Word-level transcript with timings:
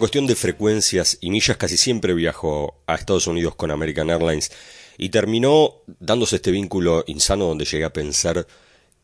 cuestión 0.00 0.26
de 0.26 0.34
frecuencias 0.34 1.18
y 1.20 1.30
millas 1.30 1.56
casi 1.56 1.76
siempre 1.76 2.14
viajo 2.14 2.82
a 2.86 2.96
Estados 2.96 3.26
Unidos 3.28 3.54
con 3.54 3.70
American 3.70 4.10
Airlines 4.10 4.50
y 4.98 5.10
terminó 5.10 5.76
dándose 6.00 6.36
este 6.36 6.50
vínculo 6.50 7.04
insano 7.06 7.46
donde 7.46 7.64
llegué 7.64 7.84
a 7.84 7.92
pensar 7.92 8.46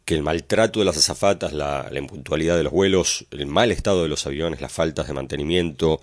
que 0.04 0.14
el 0.14 0.22
maltrato 0.22 0.80
de 0.80 0.84
las 0.84 0.96
azafatas, 0.96 1.52
la, 1.52 1.88
la 1.90 1.98
impuntualidad 1.98 2.56
de 2.56 2.64
los 2.64 2.72
vuelos, 2.72 3.26
el 3.30 3.46
mal 3.46 3.70
estado 3.70 4.02
de 4.02 4.08
los 4.08 4.26
aviones, 4.26 4.60
las 4.60 4.72
faltas 4.72 5.06
de 5.06 5.14
mantenimiento 5.14 6.00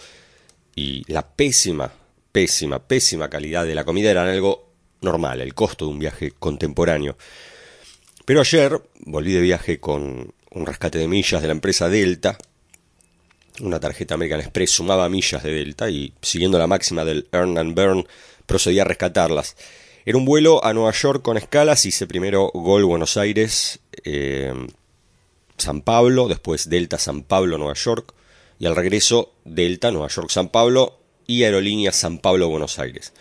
y 0.76 1.04
la 1.12 1.28
pésima, 1.28 1.92
pésima, 2.32 2.80
pésima 2.80 3.30
calidad 3.30 3.66
de 3.66 3.76
la 3.76 3.84
comida 3.84 4.12
eran 4.12 4.28
algo 4.28 4.70
normal, 5.02 5.42
el 5.42 5.54
costo 5.54 5.86
de 5.86 5.92
un 5.92 6.00
viaje 6.00 6.32
contemporáneo. 6.38 7.18
Pero 8.26 8.42
ayer 8.42 8.82
volví 9.02 9.34
de 9.34 9.42
viaje 9.42 9.80
con 9.80 10.34
un 10.52 10.66
rescate 10.66 10.98
de 10.98 11.08
millas 11.08 11.42
de 11.42 11.48
la 11.48 11.54
empresa 11.54 11.90
Delta, 11.90 12.38
una 13.62 13.80
tarjeta 13.80 14.16
American 14.16 14.40
Express 14.40 14.72
sumaba 14.72 15.10
millas 15.10 15.44
de 15.44 15.52
Delta 15.52 15.90
y, 15.90 16.14
siguiendo 16.22 16.58
la 16.58 16.68
máxima 16.68 17.06
del 17.06 17.28
earn 17.32 17.58
and 17.58 17.76
burn, 17.76 18.08
procedía 18.46 18.82
a 18.84 18.86
rescatarlas. 18.86 19.56
Era 20.06 20.18
un 20.18 20.26
vuelo 20.26 20.64
a 20.66 20.74
Nueva 20.74 20.92
York 20.92 21.22
con 21.22 21.38
escalas, 21.38 21.86
hice 21.86 22.08
primero 22.08 22.50
Gol 22.54 22.84
Buenos 22.84 23.16
Aires, 23.16 23.80
eh, 24.04 24.54
San 25.58 25.82
Pablo, 25.82 26.28
después 26.28 26.70
Delta 26.70 26.98
San 26.98 27.24
Pablo 27.24 27.58
Nueva 27.58 27.76
York, 27.76 28.14
y 28.60 28.66
al 28.66 28.76
regreso 28.76 29.34
Delta 29.46 29.92
Nueva 29.92 30.10
York 30.10 30.30
San 30.30 30.50
Pablo 30.50 31.00
y 31.26 31.44
Aerolíneas 31.44 31.96
San 31.96 32.20
Pablo 32.20 32.50
Buenos 32.50 32.80
Aires. 32.80 33.14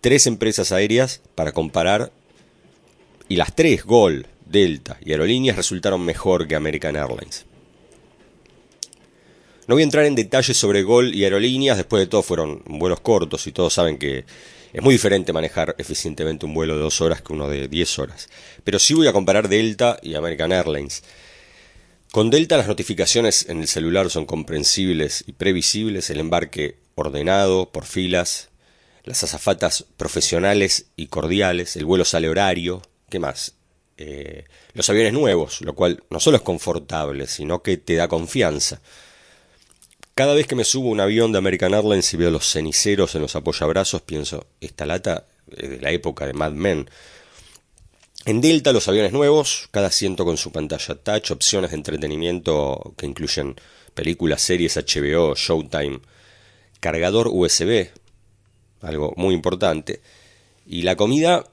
Tres 0.00 0.26
empresas 0.26 0.70
aéreas 0.70 1.22
para 1.34 1.52
comparar 1.52 2.12
y 3.28 3.36
las 3.36 3.54
tres, 3.54 3.84
Gol, 3.84 4.26
Delta 4.46 4.96
y 5.04 5.12
Aerolíneas, 5.12 5.56
resultaron 5.56 6.04
mejor 6.04 6.46
que 6.46 6.54
American 6.54 6.96
Airlines. 6.96 7.47
No 9.68 9.74
voy 9.74 9.82
a 9.82 9.84
entrar 9.84 10.06
en 10.06 10.14
detalles 10.14 10.56
sobre 10.56 10.82
Gol 10.82 11.14
y 11.14 11.24
aerolíneas, 11.24 11.76
después 11.76 12.00
de 12.00 12.06
todo 12.06 12.22
fueron 12.22 12.62
vuelos 12.64 13.00
cortos 13.00 13.46
y 13.46 13.52
todos 13.52 13.74
saben 13.74 13.98
que 13.98 14.24
es 14.72 14.82
muy 14.82 14.94
diferente 14.94 15.34
manejar 15.34 15.74
eficientemente 15.76 16.46
un 16.46 16.54
vuelo 16.54 16.74
de 16.74 16.80
dos 16.80 17.02
horas 17.02 17.20
que 17.20 17.34
uno 17.34 17.50
de 17.50 17.68
diez 17.68 17.98
horas. 17.98 18.30
Pero 18.64 18.78
sí 18.78 18.94
voy 18.94 19.08
a 19.08 19.12
comparar 19.12 19.50
Delta 19.50 19.98
y 20.02 20.14
American 20.14 20.52
Airlines. 20.52 21.02
Con 22.12 22.30
Delta 22.30 22.56
las 22.56 22.66
notificaciones 22.66 23.46
en 23.50 23.60
el 23.60 23.68
celular 23.68 24.08
son 24.08 24.24
comprensibles 24.24 25.22
y 25.26 25.32
previsibles, 25.32 26.08
el 26.08 26.20
embarque 26.20 26.78
ordenado, 26.94 27.70
por 27.70 27.84
filas, 27.84 28.48
las 29.04 29.22
azafatas 29.22 29.84
profesionales 29.98 30.86
y 30.96 31.08
cordiales, 31.08 31.76
el 31.76 31.84
vuelo 31.84 32.06
sale 32.06 32.30
horario, 32.30 32.80
¿qué 33.10 33.18
más? 33.18 33.52
Eh, 33.98 34.44
los 34.72 34.88
aviones 34.88 35.12
nuevos, 35.12 35.60
lo 35.60 35.74
cual 35.74 36.02
no 36.08 36.20
solo 36.20 36.38
es 36.38 36.42
confortable, 36.42 37.26
sino 37.26 37.62
que 37.62 37.76
te 37.76 37.96
da 37.96 38.08
confianza. 38.08 38.80
Cada 40.18 40.34
vez 40.34 40.48
que 40.48 40.56
me 40.56 40.64
subo 40.64 40.88
a 40.88 40.90
un 40.90 41.00
avión 41.00 41.30
de 41.30 41.38
American 41.38 41.74
Airlines 41.74 42.12
y 42.12 42.16
veo 42.16 42.32
los 42.32 42.50
ceniceros 42.50 43.14
en 43.14 43.22
los 43.22 43.36
apoyabrazos, 43.36 44.02
pienso, 44.02 44.48
esta 44.60 44.84
lata 44.84 45.26
es 45.56 45.70
de 45.70 45.80
la 45.80 45.92
época 45.92 46.26
de 46.26 46.32
Mad 46.32 46.50
Men. 46.50 46.90
En 48.24 48.40
Delta, 48.40 48.72
los 48.72 48.88
aviones 48.88 49.12
nuevos, 49.12 49.68
cada 49.70 49.86
asiento 49.86 50.24
con 50.24 50.36
su 50.36 50.50
pantalla 50.50 50.96
touch, 50.96 51.30
opciones 51.30 51.70
de 51.70 51.76
entretenimiento 51.76 52.94
que 52.96 53.06
incluyen 53.06 53.54
películas, 53.94 54.42
series, 54.42 54.76
HBO, 54.76 55.36
Showtime, 55.36 56.00
cargador 56.80 57.28
USB, 57.28 57.86
algo 58.80 59.14
muy 59.16 59.34
importante, 59.36 60.00
y 60.66 60.82
la 60.82 60.96
comida, 60.96 61.44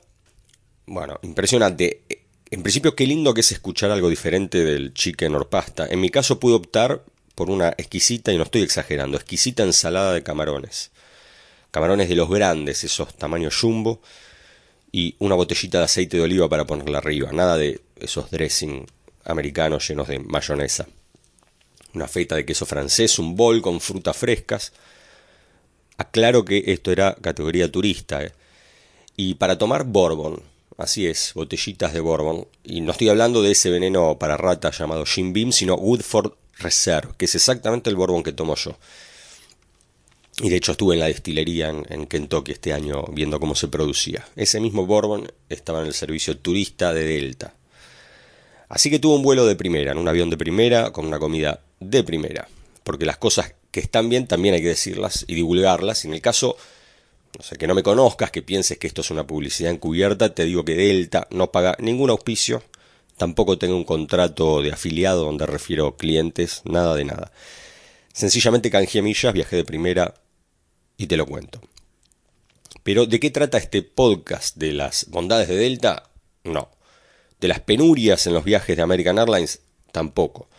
bueno, 0.88 1.20
impresionante. 1.22 2.02
En 2.50 2.64
principio, 2.64 2.96
qué 2.96 3.06
lindo 3.06 3.32
que 3.36 3.42
es 3.42 3.52
escuchar 3.52 3.92
algo 3.92 4.10
diferente 4.10 4.66
del 4.66 4.96
chicken 4.96 5.36
or 5.36 5.50
pasta. 5.50 5.86
En 5.86 6.02
mi 6.02 6.10
caso 6.10 6.40
pude 6.40 6.56
optar 6.56 7.04
por 7.36 7.50
una 7.50 7.70
exquisita, 7.70 8.32
y 8.32 8.38
no 8.38 8.44
estoy 8.44 8.64
exagerando, 8.64 9.18
exquisita 9.18 9.64
ensalada 9.64 10.14
de 10.14 10.24
camarones. 10.24 10.92
Camarones 11.72 12.10
de 12.10 12.16
los 12.16 12.30
grandes, 12.30 12.84
esos 12.84 13.14
tamaños 13.14 13.60
jumbo, 13.60 14.02
y 14.92 15.16
una 15.20 15.36
botellita 15.36 15.80
de 15.80 15.84
aceite 15.84 16.16
de 16.16 16.24
oliva 16.24 16.48
para 16.48 16.66
ponerla 16.66 17.00
arriba. 17.00 17.34
Nada 17.34 17.58
de 17.58 17.82
esos 17.98 18.32
dressing 18.32 18.88
americanos 19.26 19.86
llenos 19.86 20.08
de 20.08 20.20
mayonesa. 20.20 20.88
Una 21.94 22.08
feta 22.08 22.36
de 22.36 22.46
queso 22.46 22.66
francés, 22.66 23.20
un 23.20 23.36
bol 23.36 23.62
con 23.62 23.82
frutas 23.82 24.16
frescas. 24.16 24.72
Aclaro 25.98 26.46
que 26.46 26.64
esto 26.68 26.94
era 26.94 27.16
categoría 27.16 27.70
turista. 27.70 28.24
¿eh? 28.24 28.32
Y 29.18 29.34
para 29.34 29.58
tomar 29.58 29.84
bourbon, 29.84 30.42
así 30.78 31.08
es, 31.08 31.34
botellitas 31.36 31.92
de 31.92 32.00
bourbon. 32.00 32.48
Y 32.64 32.80
no 32.80 32.94
estoy 32.94 33.10
hablando 33.10 33.42
de 33.42 33.52
ese 33.52 33.70
veneno 33.70 34.18
para 34.18 34.38
ratas 34.38 34.78
llamado 34.78 35.06
Jim 35.06 35.34
Beam, 35.34 35.52
sino 35.52 35.76
Woodford 35.76 36.32
Reserve, 36.60 37.14
que 37.18 37.26
es 37.26 37.36
exactamente 37.36 37.90
el 37.90 37.96
Bourbon 37.96 38.24
que 38.24 38.32
tomo 38.32 38.56
yo. 38.56 38.78
Y 40.42 40.50
de 40.50 40.58
hecho 40.58 40.74
estuve 40.74 40.96
en 40.96 41.00
la 41.00 41.08
destilería 41.08 41.70
en, 41.70 42.08
Kentucky 42.08 42.52
este 42.52 42.74
año 42.74 43.06
viendo 43.12 43.40
cómo 43.40 43.56
se 43.56 43.70
producía. 43.70 44.28
Ese 44.36 44.60
mismo 44.60 44.86
Bourbon 44.86 45.32
estaba 45.50 45.82
en 45.82 45.88
el 45.88 45.94
servicio 45.94 46.38
turista 46.38 46.94
de 46.94 47.06
Delta. 47.06 47.54
Así 48.68 48.90
que 48.90 49.00
tuve 49.00 49.16
un 49.16 49.24
vuelo 49.24 49.46
de 49.46 49.56
primera, 49.56 49.92
en 49.94 49.98
un 49.98 50.08
avión 50.08 50.30
de 50.30 50.38
primera, 50.38 50.92
con 50.92 51.06
una 51.06 51.20
comida 51.20 51.62
de 51.80 52.04
primera. 52.04 52.50
Porque 52.84 53.06
las 53.06 53.18
cosas 53.18 53.54
que 53.72 53.80
están 53.80 54.10
bien 54.10 54.28
también 54.28 54.56
hay 54.56 54.62
que 54.62 54.70
decirlas 54.70 55.24
y 55.28 55.36
divulgarlas. 55.36 56.04
Y 56.04 56.10
en 56.10 56.16
el 56.16 56.22
caso, 56.22 56.58
no 57.38 57.44
sé, 57.44 57.58
que 57.58 57.68
no 57.68 57.76
me 57.76 57.84
conozcas, 57.84 58.32
que 58.32 58.42
pienses 58.42 58.78
que 58.78 58.88
esto 58.88 59.02
es 59.02 59.12
una 59.12 59.26
publicidad 59.26 59.72
encubierta, 59.72 60.34
te 60.34 60.44
digo 60.44 60.66
que 60.66 60.76
Delta 60.76 61.28
no 61.32 61.52
paga 61.52 61.78
ningún 61.80 62.10
auspicio 62.10 62.62
Tampoco 63.18 63.58
tengo 63.58 63.78
un 63.78 63.86
contrato 63.86 64.62
de 64.62 64.72
afiliado 64.72 65.24
donde 65.24 65.46
refiero 65.46 65.96
clientes, 65.96 66.62
nada 66.66 66.96
de 66.96 67.06
nada. 67.06 67.32
Sencillamente 68.14 68.70
canjeé 68.70 69.02
millas, 69.02 69.34
viajé 69.34 69.56
de 69.56 69.66
primera 69.66 70.16
y 70.98 71.08
te 71.08 71.18
lo 71.18 71.26
cuento. 71.26 71.62
Pero 72.84 73.06
¿de 73.06 73.20
qué 73.20 73.32
trata 73.32 73.58
este 73.58 73.82
podcast? 73.82 74.58
¿De 74.58 74.72
las 74.74 75.10
bondades 75.10 75.48
de 75.48 75.56
Delta? 75.56 76.10
No. 76.44 76.70
¿De 77.40 77.48
las 77.48 77.60
penurias 77.60 78.28
en 78.28 78.34
los 78.34 78.44
viajes 78.44 78.76
de 78.76 78.84
American 78.84 79.18
Airlines? 79.18 79.62
Tampoco. 79.92 80.50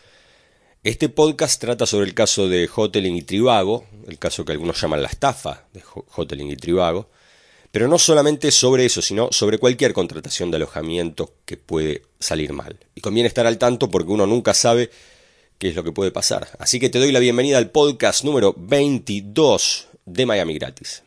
Este 0.82 1.08
podcast 1.08 1.60
trata 1.60 1.84
sobre 1.84 2.06
el 2.06 2.14
caso 2.14 2.48
de 2.48 2.70
Hoteling 2.74 3.16
y 3.16 3.22
Trivago, 3.22 3.86
el 4.06 4.18
caso 4.18 4.44
que 4.44 4.52
algunos 4.52 4.80
llaman 4.80 5.02
la 5.02 5.08
estafa 5.08 5.66
de 5.72 5.82
Hoteling 6.14 6.50
y 6.50 6.56
Trivago, 6.56 7.10
pero 7.76 7.88
no 7.88 7.98
solamente 7.98 8.50
sobre 8.52 8.86
eso, 8.86 9.02
sino 9.02 9.28
sobre 9.32 9.58
cualquier 9.58 9.92
contratación 9.92 10.50
de 10.50 10.56
alojamiento 10.56 11.34
que 11.44 11.58
puede 11.58 12.04
salir 12.18 12.54
mal. 12.54 12.78
Y 12.94 13.02
conviene 13.02 13.26
estar 13.26 13.46
al 13.46 13.58
tanto 13.58 13.90
porque 13.90 14.10
uno 14.10 14.26
nunca 14.26 14.54
sabe 14.54 14.88
qué 15.58 15.68
es 15.68 15.74
lo 15.74 15.84
que 15.84 15.92
puede 15.92 16.10
pasar. 16.10 16.48
Así 16.58 16.80
que 16.80 16.88
te 16.88 16.98
doy 16.98 17.12
la 17.12 17.18
bienvenida 17.18 17.58
al 17.58 17.68
podcast 17.68 18.24
número 18.24 18.54
22 18.56 19.88
de 20.06 20.24
Miami 20.24 20.54
Gratis. 20.54 21.02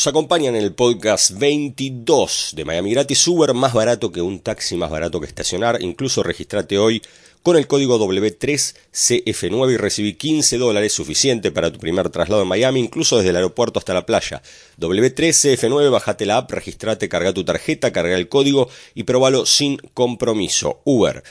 Nos 0.00 0.06
acompañan 0.06 0.56
en 0.56 0.62
el 0.62 0.72
podcast 0.72 1.32
22 1.38 2.52
de 2.56 2.64
Miami 2.64 2.92
Gratis, 2.92 3.28
Uber 3.28 3.52
más 3.52 3.74
barato 3.74 4.10
que 4.10 4.22
un 4.22 4.40
taxi, 4.40 4.74
más 4.74 4.90
barato 4.90 5.20
que 5.20 5.26
estacionar. 5.26 5.82
Incluso 5.82 6.22
registrate 6.22 6.78
hoy 6.78 7.02
con 7.42 7.58
el 7.58 7.66
código 7.66 7.98
W3CF9 7.98 9.74
y 9.74 9.76
recibí 9.76 10.14
15 10.14 10.56
dólares 10.56 10.94
suficiente 10.94 11.52
para 11.52 11.70
tu 11.70 11.78
primer 11.78 12.08
traslado 12.08 12.40
en 12.40 12.48
Miami, 12.48 12.80
incluso 12.80 13.18
desde 13.18 13.28
el 13.28 13.36
aeropuerto 13.36 13.78
hasta 13.78 13.92
la 13.92 14.06
playa. 14.06 14.40
W3CF9, 14.78 15.90
bajate 15.90 16.24
la 16.24 16.38
app, 16.38 16.50
registrate, 16.50 17.10
carga 17.10 17.34
tu 17.34 17.44
tarjeta, 17.44 17.92
carga 17.92 18.16
el 18.16 18.30
código 18.30 18.70
y 18.94 19.02
probalo 19.02 19.44
sin 19.44 19.76
compromiso. 19.92 20.80
Uber 20.84 21.22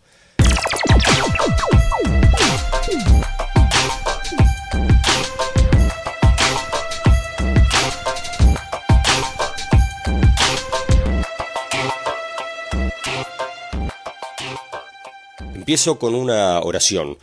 Empiezo 15.68 16.00
con 16.00 16.16
una 16.16 16.62
oración. 16.62 17.18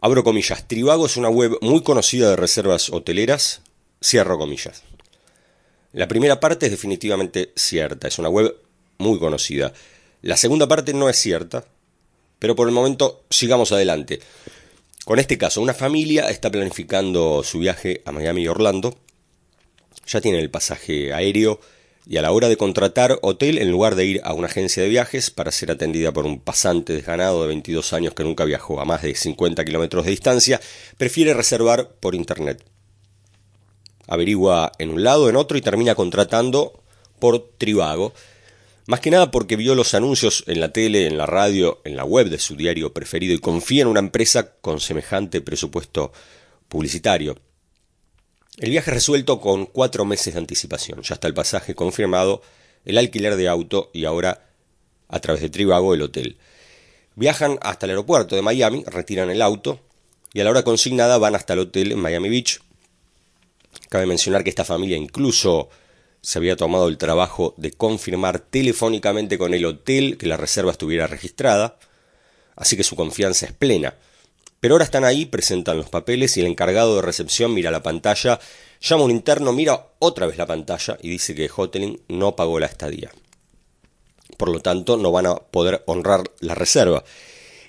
Abro 0.00 0.22
comillas. 0.22 0.68
Trivago 0.68 1.06
es 1.06 1.16
una 1.16 1.30
web 1.30 1.58
muy 1.62 1.82
conocida 1.82 2.30
de 2.30 2.36
reservas 2.36 2.90
hoteleras. 2.90 3.60
Cierro 4.00 4.38
comillas. 4.38 4.84
La 5.92 6.06
primera 6.06 6.38
parte 6.38 6.66
es 6.66 6.70
definitivamente 6.70 7.52
cierta. 7.56 8.06
Es 8.06 8.20
una 8.20 8.28
web 8.28 8.54
muy 8.98 9.18
conocida. 9.18 9.72
La 10.22 10.36
segunda 10.36 10.68
parte 10.68 10.94
no 10.94 11.08
es 11.08 11.16
cierta. 11.16 11.64
Pero 12.38 12.54
por 12.54 12.68
el 12.68 12.72
momento 12.72 13.24
sigamos 13.30 13.72
adelante. 13.72 14.20
Con 15.04 15.18
este 15.18 15.36
caso, 15.36 15.60
una 15.60 15.74
familia 15.74 16.30
está 16.30 16.52
planificando 16.52 17.42
su 17.42 17.58
viaje 17.58 18.02
a 18.04 18.12
Miami 18.12 18.42
y 18.42 18.46
Orlando, 18.46 18.96
ya 20.06 20.20
tienen 20.20 20.40
el 20.40 20.50
pasaje 20.50 21.12
aéreo 21.12 21.58
y 22.08 22.16
a 22.16 22.22
la 22.22 22.32
hora 22.32 22.48
de 22.48 22.56
contratar 22.56 23.18
hotel, 23.20 23.58
en 23.58 23.70
lugar 23.70 23.94
de 23.94 24.06
ir 24.06 24.20
a 24.24 24.32
una 24.32 24.46
agencia 24.46 24.82
de 24.82 24.88
viajes 24.88 25.30
para 25.30 25.52
ser 25.52 25.70
atendida 25.70 26.10
por 26.10 26.24
un 26.24 26.40
pasante 26.40 26.94
desganado 26.94 27.42
de 27.42 27.48
22 27.48 27.92
años 27.92 28.14
que 28.14 28.24
nunca 28.24 28.46
viajó 28.46 28.80
a 28.80 28.86
más 28.86 29.02
de 29.02 29.14
50 29.14 29.62
kilómetros 29.66 30.06
de 30.06 30.12
distancia, 30.12 30.58
prefiere 30.96 31.34
reservar 31.34 31.90
por 32.00 32.14
internet. 32.14 32.64
Averigua 34.06 34.72
en 34.78 34.88
un 34.88 35.04
lado, 35.04 35.28
en 35.28 35.36
otro 35.36 35.58
y 35.58 35.60
termina 35.60 35.94
contratando 35.94 36.82
por 37.18 37.50
Trivago. 37.58 38.14
Más 38.86 39.00
que 39.00 39.10
nada 39.10 39.30
porque 39.30 39.56
vio 39.56 39.74
los 39.74 39.92
anuncios 39.92 40.44
en 40.46 40.60
la 40.60 40.72
tele, 40.72 41.06
en 41.06 41.18
la 41.18 41.26
radio, 41.26 41.82
en 41.84 41.94
la 41.94 42.06
web 42.06 42.30
de 42.30 42.38
su 42.38 42.56
diario 42.56 42.94
preferido 42.94 43.34
y 43.34 43.38
confía 43.38 43.82
en 43.82 43.88
una 43.88 44.00
empresa 44.00 44.54
con 44.62 44.80
semejante 44.80 45.42
presupuesto 45.42 46.10
publicitario. 46.70 47.36
El 48.58 48.70
viaje 48.70 48.90
resuelto 48.90 49.40
con 49.40 49.66
cuatro 49.66 50.04
meses 50.04 50.34
de 50.34 50.40
anticipación. 50.40 51.02
Ya 51.02 51.14
está 51.14 51.28
el 51.28 51.34
pasaje 51.34 51.76
confirmado, 51.76 52.42
el 52.84 52.98
alquiler 52.98 53.36
de 53.36 53.46
auto 53.46 53.88
y 53.92 54.04
ahora, 54.04 54.48
a 55.08 55.20
través 55.20 55.42
de 55.42 55.48
Trivago, 55.48 55.94
el 55.94 56.02
hotel. 56.02 56.38
Viajan 57.14 57.60
hasta 57.62 57.86
el 57.86 57.90
aeropuerto 57.90 58.34
de 58.34 58.42
Miami, 58.42 58.82
retiran 58.84 59.30
el 59.30 59.42
auto 59.42 59.78
y 60.32 60.40
a 60.40 60.44
la 60.44 60.50
hora 60.50 60.64
consignada 60.64 61.18
van 61.18 61.36
hasta 61.36 61.52
el 61.52 61.60
hotel 61.60 61.92
en 61.92 62.00
Miami 62.00 62.28
Beach. 62.28 62.60
Cabe 63.90 64.06
mencionar 64.06 64.42
que 64.42 64.50
esta 64.50 64.64
familia 64.64 64.96
incluso 64.96 65.68
se 66.20 66.38
había 66.38 66.56
tomado 66.56 66.88
el 66.88 66.98
trabajo 66.98 67.54
de 67.58 67.70
confirmar 67.70 68.40
telefónicamente 68.40 69.38
con 69.38 69.54
el 69.54 69.64
hotel 69.66 70.18
que 70.18 70.26
la 70.26 70.36
reserva 70.36 70.72
estuviera 70.72 71.06
registrada, 71.06 71.78
así 72.56 72.76
que 72.76 72.82
su 72.82 72.96
confianza 72.96 73.46
es 73.46 73.52
plena. 73.52 73.94
Pero 74.60 74.74
ahora 74.74 74.84
están 74.84 75.04
ahí, 75.04 75.24
presentan 75.24 75.76
los 75.76 75.88
papeles 75.88 76.36
y 76.36 76.40
el 76.40 76.46
encargado 76.46 76.96
de 76.96 77.02
recepción 77.02 77.54
mira 77.54 77.70
la 77.70 77.82
pantalla, 77.82 78.40
llama 78.80 79.02
a 79.02 79.04
un 79.04 79.10
interno, 79.12 79.52
mira 79.52 79.86
otra 80.00 80.26
vez 80.26 80.36
la 80.36 80.46
pantalla 80.46 80.98
y 81.00 81.10
dice 81.10 81.34
que 81.34 81.50
Hoteling 81.54 82.00
no 82.08 82.34
pagó 82.34 82.58
la 82.58 82.66
estadía. 82.66 83.10
Por 84.36 84.50
lo 84.50 84.60
tanto, 84.60 84.96
no 84.96 85.12
van 85.12 85.26
a 85.26 85.36
poder 85.36 85.82
honrar 85.86 86.22
la 86.40 86.54
reserva. 86.54 87.04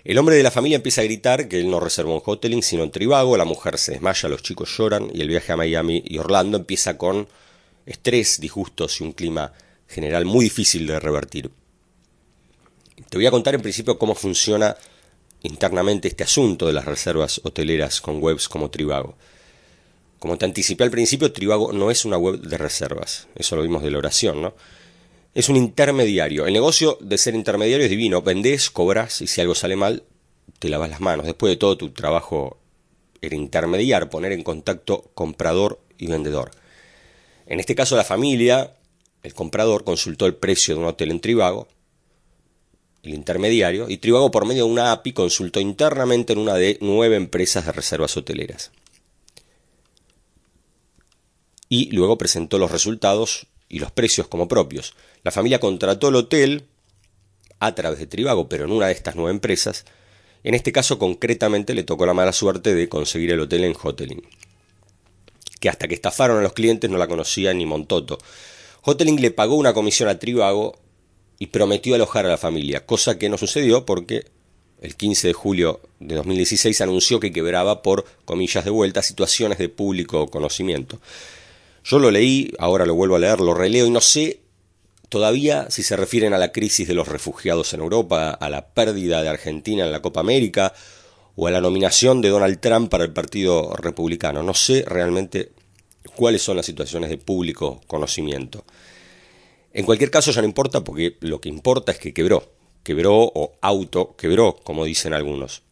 El 0.03 0.17
hombre 0.17 0.35
de 0.35 0.43
la 0.43 0.51
familia 0.51 0.77
empieza 0.77 1.01
a 1.01 1.03
gritar 1.03 1.47
que 1.47 1.59
él 1.59 1.69
no 1.69 1.79
reservó 1.79 2.15
en 2.15 2.21
Hoteling, 2.25 2.63
sino 2.63 2.83
en 2.83 2.91
Trivago, 2.91 3.37
la 3.37 3.45
mujer 3.45 3.77
se 3.77 3.93
desmaya, 3.93 4.29
los 4.29 4.41
chicos 4.41 4.75
lloran 4.75 5.09
y 5.13 5.21
el 5.21 5.27
viaje 5.27 5.51
a 5.51 5.57
Miami 5.57 6.01
y 6.05 6.17
Orlando 6.17 6.57
empieza 6.57 6.97
con 6.97 7.27
estrés, 7.85 8.39
disgustos 8.39 9.01
y 9.01 9.03
un 9.03 9.11
clima 9.11 9.53
general 9.87 10.25
muy 10.25 10.45
difícil 10.45 10.87
de 10.87 10.99
revertir. 10.99 11.51
Te 13.09 13.17
voy 13.17 13.25
a 13.25 13.31
contar 13.31 13.55
en 13.55 13.61
principio 13.61 13.97
cómo 13.97 14.15
funciona 14.15 14.75
internamente 15.43 16.07
este 16.07 16.23
asunto 16.23 16.67
de 16.67 16.73
las 16.73 16.85
reservas 16.85 17.41
hoteleras 17.43 18.01
con 18.01 18.21
webs 18.21 18.49
como 18.49 18.69
Trivago. 18.69 19.15
Como 20.19 20.37
te 20.37 20.45
anticipé 20.45 20.83
al 20.83 20.91
principio, 20.91 21.31
Trivago 21.31 21.71
no 21.71 21.91
es 21.91 22.03
una 22.03 22.17
web 22.17 22.41
de 22.41 22.57
reservas, 22.57 23.27
eso 23.35 23.55
lo 23.55 23.61
vimos 23.61 23.83
de 23.83 23.91
la 23.91 23.99
oración, 23.99 24.41
¿no? 24.41 24.53
Es 25.33 25.47
un 25.47 25.55
intermediario. 25.55 26.47
El 26.47 26.53
negocio 26.53 26.97
de 27.01 27.17
ser 27.17 27.35
intermediario 27.35 27.85
es 27.85 27.91
divino. 27.91 28.23
Vendés, 28.23 28.71
cobras 28.71 29.21
y 29.21 29.27
si 29.27 29.39
algo 29.39 29.53
sale 29.53 29.75
mal, 29.75 30.03
te 30.57 30.69
lavas 30.69 30.89
las 30.89 31.01
manos. 31.01 31.27
Después 31.27 31.51
de 31.51 31.57
todo, 31.57 31.77
tu 31.77 31.91
trabajo 31.91 32.57
era 33.21 33.35
intermediar, 33.35 34.09
poner 34.09 34.31
en 34.31 34.43
contacto 34.43 35.11
comprador 35.13 35.79
y 35.97 36.07
vendedor. 36.07 36.51
En 37.45 37.59
este 37.59 37.75
caso, 37.75 37.95
la 37.95 38.03
familia, 38.03 38.75
el 39.21 39.33
comprador, 39.33 39.83
consultó 39.83 40.25
el 40.25 40.35
precio 40.35 40.73
de 40.73 40.81
un 40.81 40.87
hotel 40.87 41.11
en 41.11 41.19
Trivago 41.19 41.67
el 43.03 43.13
intermediario, 43.13 43.89
y 43.89 43.97
Trivago 43.97 44.31
por 44.31 44.45
medio 44.45 44.65
de 44.65 44.71
una 44.71 44.91
API 44.91 45.13
consultó 45.13 45.59
internamente 45.59 46.33
en 46.33 46.39
una 46.39 46.55
de 46.55 46.77
nueve 46.81 47.15
empresas 47.15 47.65
de 47.65 47.71
reservas 47.71 48.15
hoteleras. 48.17 48.71
Y 51.69 51.91
luego 51.91 52.17
presentó 52.17 52.57
los 52.57 52.71
resultados 52.71 53.47
y 53.69 53.79
los 53.79 53.91
precios 53.91 54.27
como 54.27 54.47
propios. 54.47 54.95
La 55.23 55.31
familia 55.31 55.59
contrató 55.59 56.09
el 56.09 56.15
hotel 56.15 56.65
a 57.59 57.75
través 57.75 57.99
de 57.99 58.07
Trivago, 58.07 58.49
pero 58.49 58.65
en 58.65 58.71
una 58.71 58.87
de 58.87 58.93
estas 58.93 59.15
nueve 59.15 59.31
empresas. 59.31 59.85
En 60.43 60.55
este 60.55 60.71
caso 60.71 60.97
concretamente 60.97 61.73
le 61.73 61.83
tocó 61.83 62.05
la 62.05 62.13
mala 62.13 62.33
suerte 62.33 62.73
de 62.73 62.89
conseguir 62.89 63.31
el 63.31 63.41
hotel 63.41 63.65
en 63.65 63.75
Hoteling, 63.81 64.25
que 65.59 65.69
hasta 65.69 65.87
que 65.87 65.95
estafaron 65.95 66.39
a 66.39 66.41
los 66.41 66.53
clientes 66.53 66.89
no 66.89 66.97
la 66.97 67.07
conocía 67.07 67.53
ni 67.53 67.65
Montoto. 67.65 68.17
Hoteling 68.81 69.21
le 69.21 69.31
pagó 69.31 69.55
una 69.55 69.73
comisión 69.73 70.09
a 70.09 70.17
Trivago 70.17 70.79
y 71.39 71.47
prometió 71.47 71.95
alojar 71.95 72.25
a 72.25 72.29
la 72.29 72.37
familia, 72.37 72.85
cosa 72.85 73.17
que 73.17 73.29
no 73.29 73.37
sucedió 73.37 73.85
porque 73.85 74.25
el 74.81 74.95
15 74.95 75.27
de 75.27 75.33
julio 75.33 75.81
de 75.99 76.15
2016 76.15 76.81
anunció 76.81 77.19
que 77.19 77.31
quebraba 77.31 77.81
por, 77.81 78.05
comillas 78.25 78.65
de 78.65 78.71
vuelta, 78.71 79.01
situaciones 79.01 79.57
de 79.57 79.69
público 79.69 80.27
conocimiento. 80.27 80.99
Yo 81.83 81.99
lo 81.99 82.11
leí, 82.11 82.53
ahora 82.59 82.85
lo 82.85 82.95
vuelvo 82.95 83.15
a 83.15 83.19
leer, 83.19 83.39
lo 83.39 83.53
releo 83.53 83.85
y 83.85 83.91
no 83.91 84.01
sé 84.01 84.41
todavía 85.07 85.69
si 85.69 85.81
se 85.81 85.95
refieren 85.95 86.33
a 86.33 86.37
la 86.37 86.51
crisis 86.51 86.87
de 86.87 86.93
los 86.93 87.07
refugiados 87.07 87.73
en 87.73 87.81
Europa, 87.81 88.31
a 88.31 88.49
la 88.49 88.67
pérdida 88.67 89.21
de 89.21 89.29
Argentina 89.29 89.85
en 89.85 89.91
la 89.91 90.01
Copa 90.01 90.19
América 90.19 90.73
o 91.35 91.47
a 91.47 91.51
la 91.51 91.61
nominación 91.61 92.21
de 92.21 92.29
Donald 92.29 92.59
Trump 92.59 92.89
para 92.89 93.05
el 93.05 93.11
Partido 93.11 93.75
Republicano. 93.75 94.43
No 94.43 94.53
sé 94.53 94.83
realmente 94.85 95.51
cuáles 96.15 96.41
son 96.41 96.57
las 96.57 96.65
situaciones 96.65 97.09
de 97.09 97.17
público 97.17 97.81
conocimiento. 97.87 98.63
En 99.79 99.85
cualquier 99.85 100.11
caso 100.11 100.31
ya 100.31 100.41
no 100.41 100.47
importa 100.47 100.83
porque 100.83 101.15
lo 101.21 101.39
que 101.39 101.47
importa 101.47 101.93
es 101.93 101.99
que 101.99 102.13
quebró, 102.13 102.51
quebró 102.83 103.15
o 103.15 103.53
auto 103.61 104.13
quebró, 104.17 104.57
como 104.61 104.83
dicen 104.83 105.13
algunos. 105.13 105.63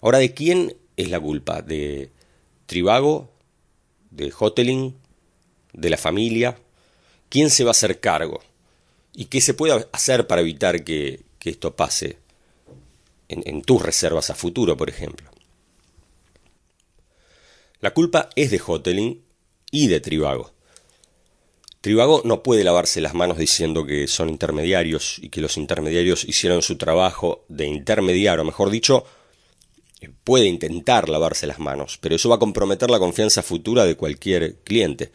Ahora, 0.00 0.16
¿de 0.16 0.32
quién 0.32 0.74
es 0.96 1.10
la 1.10 1.20
culpa? 1.20 1.60
¿De 1.60 2.10
Trivago? 2.64 3.30
¿De 4.10 4.32
Hoteling? 4.32 4.96
¿De 5.74 5.90
la 5.90 5.98
familia? 5.98 6.56
¿Quién 7.28 7.50
se 7.50 7.62
va 7.62 7.68
a 7.68 7.72
hacer 7.72 8.00
cargo? 8.00 8.40
¿Y 9.12 9.26
qué 9.26 9.42
se 9.42 9.52
puede 9.52 9.86
hacer 9.92 10.26
para 10.26 10.40
evitar 10.40 10.84
que, 10.84 11.26
esto 11.44 11.76
pase 11.76 12.16
en, 13.28 13.42
en 13.44 13.60
tus 13.60 13.82
reservas 13.82 14.30
a 14.30 14.34
futuro, 14.34 14.78
por 14.78 14.88
ejemplo? 14.88 15.30
La 17.80 17.92
culpa 17.92 18.30
es 18.34 18.50
de 18.50 18.62
Hoteling 18.66 19.22
y 19.70 19.88
de 19.88 20.00
Trivago. 20.00 20.52
Trivago 21.82 22.22
no 22.24 22.44
puede 22.44 22.62
lavarse 22.62 23.00
las 23.00 23.12
manos 23.12 23.38
diciendo 23.38 23.84
que 23.84 24.06
son 24.06 24.28
intermediarios 24.28 25.18
y 25.20 25.30
que 25.30 25.40
los 25.40 25.56
intermediarios 25.56 26.22
hicieron 26.24 26.62
su 26.62 26.76
trabajo 26.78 27.44
de 27.48 27.66
intermediar, 27.66 28.38
o 28.38 28.44
mejor 28.44 28.70
dicho, 28.70 29.04
puede 30.22 30.46
intentar 30.46 31.08
lavarse 31.08 31.48
las 31.48 31.58
manos, 31.58 31.98
pero 32.00 32.14
eso 32.14 32.28
va 32.28 32.36
a 32.36 32.38
comprometer 32.38 32.88
la 32.88 33.00
confianza 33.00 33.42
futura 33.42 33.84
de 33.84 33.96
cualquier 33.96 34.60
cliente. 34.62 35.10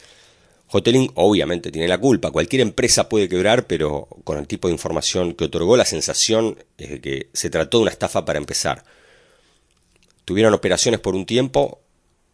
Hoteling 0.70 1.10
obviamente 1.16 1.72
tiene 1.72 1.88
la 1.88 2.00
culpa, 2.00 2.32
cualquier 2.32 2.62
empresa 2.64 3.08
puede 3.08 3.30
quebrar, 3.30 3.66
pero 3.66 4.10
con 4.26 4.38
el 4.38 4.46
tipo 4.46 4.68
de 4.68 4.74
información 4.74 5.36
que 5.36 5.46
otorgó 5.46 5.78
la 5.78 5.86
sensación 5.86 6.62
es 6.78 6.90
de 6.90 7.00
que 7.00 7.30
se 7.32 7.50
trató 7.50 7.78
de 7.78 7.84
una 7.84 7.92
estafa 7.92 8.26
para 8.26 8.40
empezar. 8.40 8.84
Tuvieron 10.26 10.54
operaciones 10.54 11.00
por 11.00 11.16
un 11.16 11.26
tiempo 11.26 11.80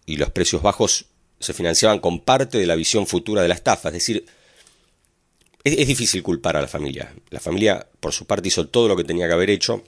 y 0.08 0.18
los 0.18 0.32
precios 0.32 0.63
bajos 0.63 1.06
se 1.44 1.54
financiaban 1.54 2.00
con 2.00 2.20
parte 2.20 2.58
de 2.58 2.66
la 2.66 2.76
visión 2.76 3.06
futura 3.06 3.42
de 3.42 3.48
la 3.48 3.54
estafa. 3.54 3.90
Es 3.90 3.94
decir, 3.94 4.26
es, 5.64 5.88
difícil 5.88 6.24
culpar 6.24 6.58
a 6.58 6.62
la 6.62 6.68
familia. 6.68 7.14
La 7.30 7.40
familia, 7.40 7.88
por 8.00 8.14
su 8.14 8.26
parte, 8.26 8.48
hizo 8.48 8.68
todo 8.68 8.88
lo 8.88 8.96
que 8.96 9.04
tenía 9.04 9.28
que 9.28 9.34
haber 9.34 9.50
hecho, 9.50 9.84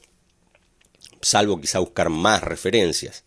salvo 1.22 1.60
quizá 1.60 1.80
buscar 1.80 2.10
más 2.10 2.44
referencias. 2.44 3.24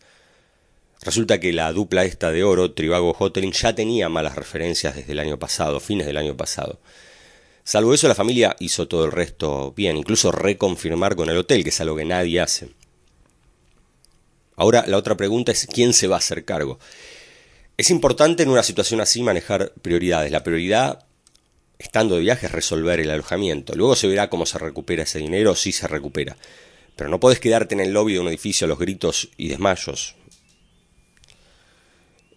Resulta 1.02 1.38
que 1.38 1.52
la 1.52 1.72
dupla 1.72 2.04
esta 2.04 2.32
de 2.32 2.42
oro, 2.44 2.72
Trivago 2.72 3.14
Hoteling, 3.18 3.52
ya 3.52 3.74
tenía 3.74 4.08
malas 4.08 4.34
referencias 4.34 4.96
desde 4.96 5.12
el 5.12 5.20
año 5.20 5.38
pasado, 5.38 5.78
fines 5.78 6.06
del 6.06 6.16
año 6.16 6.36
pasado. 6.36 6.80
Salvo 7.62 7.92
eso, 7.92 8.08
la 8.08 8.14
familia 8.14 8.56
hizo 8.60 8.88
todo 8.88 9.04
el 9.04 9.12
resto 9.12 9.72
bien, 9.76 9.96
incluso 9.96 10.32
reconfirmar 10.32 11.16
con 11.16 11.28
el 11.28 11.36
hotel, 11.36 11.62
que 11.62 11.68
es 11.68 11.80
algo 11.80 11.96
que 11.96 12.06
nadie 12.06 12.40
hace. 12.40 12.70
Ahora 14.56 14.84
la 14.86 14.96
otra 14.96 15.16
pregunta 15.16 15.52
es 15.52 15.66
quién 15.66 15.92
se 15.92 16.08
va 16.08 16.16
a 16.16 16.18
hacer 16.18 16.44
cargo. 16.44 16.78
Es 17.78 17.92
importante 17.92 18.42
en 18.42 18.48
una 18.48 18.64
situación 18.64 19.00
así 19.00 19.22
manejar 19.22 19.72
prioridades. 19.82 20.32
La 20.32 20.42
prioridad, 20.42 21.06
estando 21.78 22.16
de 22.16 22.22
viaje, 22.22 22.46
es 22.46 22.52
resolver 22.52 22.98
el 22.98 23.08
alojamiento. 23.08 23.72
Luego 23.76 23.94
se 23.94 24.08
verá 24.08 24.28
cómo 24.28 24.46
se 24.46 24.58
recupera 24.58 25.04
ese 25.04 25.20
dinero, 25.20 25.54
si 25.54 25.70
se 25.70 25.86
recupera. 25.86 26.36
Pero 26.96 27.08
no 27.08 27.20
puedes 27.20 27.38
quedarte 27.38 27.76
en 27.76 27.80
el 27.80 27.92
lobby 27.92 28.14
de 28.14 28.18
un 28.18 28.26
edificio 28.26 28.64
a 28.64 28.68
los 28.68 28.80
gritos 28.80 29.28
y 29.36 29.46
desmayos. 29.46 30.16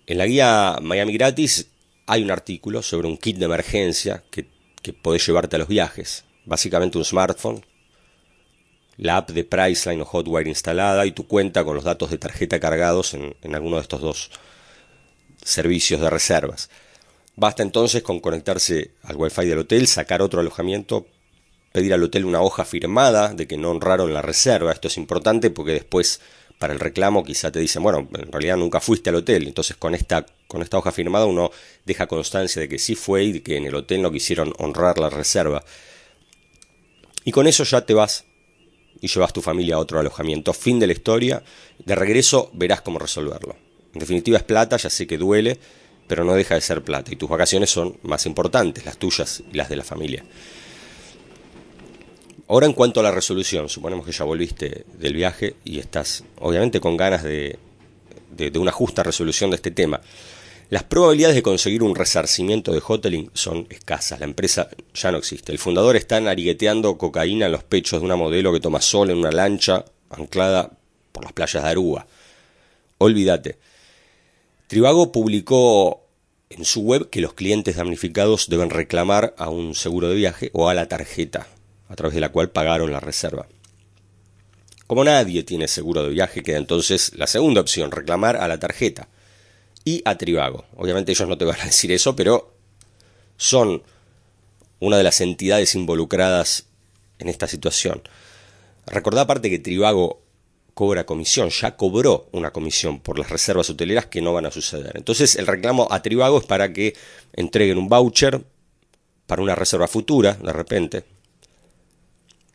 En 0.05 0.19
la 0.19 0.27
guía 0.27 0.77
Miami 0.79 1.13
Gratis 1.13 1.71
hay 2.05 2.21
un 2.21 2.29
artículo 2.29 2.83
sobre 2.83 3.07
un 3.07 3.17
kit 3.17 3.37
de 3.37 3.45
emergencia 3.45 4.23
que, 4.29 4.45
que 4.83 4.93
podés 4.93 5.25
llevarte 5.25 5.55
a 5.55 5.59
los 5.59 5.67
viajes. 5.67 6.23
Básicamente 6.45 6.99
un 6.99 7.05
smartphone, 7.05 7.65
la 8.97 9.17
app 9.17 9.31
de 9.31 9.43
Priceline 9.43 10.01
o 10.01 10.05
Hotwire 10.05 10.47
instalada 10.47 11.03
y 11.07 11.13
tu 11.13 11.25
cuenta 11.25 11.63
con 11.63 11.73
los 11.73 11.83
datos 11.83 12.11
de 12.11 12.19
tarjeta 12.19 12.59
cargados 12.59 13.15
en 13.15 13.55
alguno 13.55 13.77
de 13.77 13.81
estos 13.81 14.01
dos 14.01 14.29
servicios 15.43 16.01
de 16.01 16.09
reservas. 16.09 16.69
Basta 17.35 17.63
entonces 17.63 18.03
con 18.03 18.19
conectarse 18.19 18.91
al 19.03 19.15
wifi 19.15 19.45
del 19.45 19.59
hotel, 19.59 19.87
sacar 19.87 20.21
otro 20.21 20.41
alojamiento, 20.41 21.07
pedir 21.71 21.93
al 21.93 22.03
hotel 22.03 22.25
una 22.25 22.41
hoja 22.41 22.65
firmada 22.65 23.33
de 23.33 23.47
que 23.47 23.57
no 23.57 23.71
honraron 23.71 24.13
la 24.13 24.21
reserva. 24.21 24.71
Esto 24.71 24.87
es 24.87 24.97
importante 24.97 25.49
porque 25.49 25.71
después 25.71 26.19
para 26.59 26.73
el 26.73 26.79
reclamo 26.79 27.23
quizá 27.23 27.51
te 27.51 27.59
dicen, 27.59 27.81
bueno, 27.81 28.07
en 28.13 28.31
realidad 28.31 28.57
nunca 28.57 28.79
fuiste 28.79 29.09
al 29.09 29.15
hotel, 29.15 29.47
entonces 29.47 29.75
con 29.77 29.95
esta, 29.95 30.25
con 30.47 30.61
esta 30.61 30.77
hoja 30.77 30.91
firmada 30.91 31.25
uno 31.25 31.49
deja 31.85 32.05
constancia 32.05 32.61
de 32.61 32.69
que 32.69 32.77
sí 32.77 32.93
fue 32.93 33.23
y 33.23 33.39
que 33.39 33.57
en 33.57 33.65
el 33.65 33.73
hotel 33.73 34.01
no 34.01 34.11
quisieron 34.11 34.53
honrar 34.59 34.99
la 34.99 35.09
reserva. 35.09 35.63
Y 37.23 37.31
con 37.31 37.47
eso 37.47 37.63
ya 37.63 37.85
te 37.85 37.93
vas 37.93 38.25
y 38.99 39.07
llevas 39.07 39.33
tu 39.33 39.41
familia 39.41 39.75
a 39.75 39.79
otro 39.79 39.99
alojamiento. 39.99 40.53
Fin 40.53 40.79
de 40.79 40.87
la 40.87 40.93
historia. 40.93 41.43
De 41.79 41.95
regreso 41.95 42.51
verás 42.53 42.81
cómo 42.81 42.99
resolverlo. 42.99 43.55
En 43.93 43.99
definitiva 43.99 44.37
es 44.37 44.43
plata, 44.43 44.77
ya 44.77 44.89
sé 44.89 45.05
que 45.05 45.17
duele, 45.17 45.59
pero 46.07 46.23
no 46.23 46.33
deja 46.33 46.55
de 46.55 46.61
ser 46.61 46.83
plata. 46.83 47.11
Y 47.11 47.15
tus 47.15 47.29
vacaciones 47.29 47.69
son 47.69 47.97
más 48.03 48.25
importantes, 48.25 48.85
las 48.85 48.97
tuyas 48.97 49.43
y 49.51 49.55
las 49.55 49.69
de 49.69 49.75
la 49.75 49.83
familia. 49.83 50.23
Ahora 52.51 52.65
en 52.65 52.73
cuanto 52.73 52.99
a 52.99 53.03
la 53.03 53.11
resolución, 53.11 53.69
suponemos 53.69 54.05
que 54.05 54.11
ya 54.11 54.25
volviste 54.25 54.83
del 54.97 55.13
viaje 55.13 55.55
y 55.63 55.79
estás 55.79 56.25
obviamente 56.39 56.81
con 56.81 56.97
ganas 56.97 57.23
de, 57.23 57.57
una 58.55 58.73
justa 58.73 59.03
resolución 59.03 59.51
de 59.51 59.55
este 59.55 59.71
tema. 59.71 60.01
Las 60.69 60.83
probabilidades 60.83 61.35
de 61.35 61.43
conseguir 61.43 61.81
un 61.81 61.95
resarcimiento 61.95 62.73
de 62.73 62.81
Hoteling 62.85 63.31
son 63.33 63.67
escasas. 63.69 64.19
La 64.19 64.25
empresa 64.25 64.67
ya 64.93 65.13
no 65.13 65.17
existe. 65.17 65.53
El 65.53 65.59
fundador 65.59 65.95
está 65.95 66.19
narigueteando 66.19 66.97
cocaína 66.97 67.45
en 67.45 67.53
los 67.53 67.63
pechos 67.63 68.01
de 68.01 68.05
una 68.05 68.17
modelo 68.17 68.51
que 68.51 68.59
toma 68.59 68.81
sol 68.81 69.11
en 69.11 69.19
una 69.19 69.31
lancha 69.31 69.85
anclada 70.09 70.71
por 71.13 71.23
las 71.23 71.31
playas 71.31 71.63
de 71.63 71.69
Aruba. 71.69 72.05
Olvídate. 72.97 73.59
Trivago 74.71 75.11
publicó 75.11 76.07
en 76.49 76.63
su 76.63 76.83
web 76.83 77.09
que 77.09 77.19
los 77.19 77.33
clientes 77.33 77.75
damnificados 77.75 78.47
deben 78.47 78.69
reclamar 78.69 79.35
a 79.37 79.49
un 79.49 79.75
seguro 79.75 80.07
de 80.07 80.15
viaje 80.15 80.49
o 80.53 80.69
a 80.69 80.73
la 80.73 80.87
tarjeta 80.87 81.45
a 81.89 81.95
través 81.97 82.15
de 82.15 82.21
la 82.21 82.29
cual 82.29 82.51
pagaron 82.51 82.89
la 82.89 83.01
reserva. 83.01 83.47
Como 84.87 85.03
nadie 85.03 85.43
tiene 85.43 85.67
seguro 85.67 86.03
de 86.03 86.11
viaje, 86.11 86.41
queda 86.41 86.55
entonces 86.55 87.11
la 87.17 87.27
segunda 87.27 87.59
opción, 87.59 87.91
reclamar 87.91 88.37
a 88.37 88.47
la 88.47 88.59
tarjeta 88.59 89.09
y 89.83 90.03
a 90.05 90.17
Trivago. 90.17 90.63
Obviamente 90.77 91.11
ellos 91.11 91.27
no 91.27 91.37
te 91.37 91.43
van 91.43 91.59
a 91.59 91.65
decir 91.65 91.91
eso, 91.91 92.15
pero 92.15 92.53
son 93.35 93.83
una 94.79 94.95
de 94.95 95.03
las 95.03 95.19
entidades 95.19 95.75
involucradas 95.75 96.67
en 97.19 97.27
esta 97.27 97.49
situación. 97.49 98.03
Recordá 98.85 99.23
aparte 99.23 99.49
que 99.49 99.59
Trivago 99.59 100.21
cobra 100.73 101.05
comisión, 101.05 101.49
ya 101.49 101.75
cobró 101.75 102.29
una 102.31 102.51
comisión 102.51 102.99
por 102.99 103.19
las 103.19 103.29
reservas 103.29 103.69
hoteleras 103.69 104.05
que 104.07 104.21
no 104.21 104.33
van 104.33 104.45
a 104.45 104.51
suceder. 104.51 104.93
Entonces 104.95 105.35
el 105.35 105.47
reclamo 105.47 105.87
a 105.91 106.01
Trivago 106.01 106.39
es 106.39 106.45
para 106.45 106.71
que 106.73 106.95
entreguen 107.33 107.77
un 107.77 107.89
voucher 107.89 108.43
para 109.27 109.41
una 109.41 109.55
reserva 109.55 109.87
futura, 109.87 110.33
de 110.33 110.53
repente, 110.53 111.03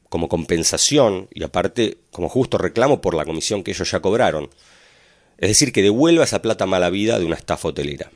como 0.08 0.28
compensación 0.28 1.28
y 1.32 1.42
aparte 1.42 1.98
como 2.10 2.28
justo 2.28 2.58
reclamo 2.58 3.00
por 3.00 3.14
la 3.14 3.24
comisión 3.24 3.62
que 3.62 3.72
ellos 3.72 3.90
ya 3.90 4.00
cobraron. 4.00 4.50
Es 5.38 5.50
decir, 5.50 5.72
que 5.72 5.82
devuelva 5.82 6.24
esa 6.24 6.42
plata 6.42 6.66
mala 6.66 6.90
vida 6.90 7.18
de 7.18 7.26
una 7.26 7.36
estafa 7.36 7.68
hotelera. 7.68 8.10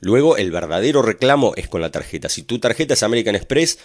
Luego, 0.00 0.36
el 0.36 0.50
verdadero 0.50 1.02
reclamo 1.02 1.52
es 1.56 1.68
con 1.68 1.80
la 1.80 1.90
tarjeta. 1.90 2.28
Si 2.28 2.42
tu 2.42 2.58
tarjeta 2.58 2.94
es 2.94 3.02
American 3.02 3.34
Express, 3.34 3.78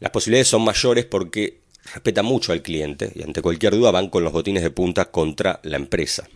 las 0.00 0.10
posibilidades 0.10 0.48
son 0.48 0.62
mayores 0.62 1.04
porque 1.04 1.63
respeta 1.92 2.22
mucho 2.22 2.52
al 2.52 2.62
cliente 2.62 3.12
y 3.14 3.22
ante 3.22 3.42
cualquier 3.42 3.74
duda 3.74 3.90
van 3.90 4.08
con 4.08 4.24
los 4.24 4.32
botines 4.32 4.62
de 4.62 4.70
punta 4.70 5.10
contra 5.10 5.60
la 5.62 5.76
empresa, 5.76 6.28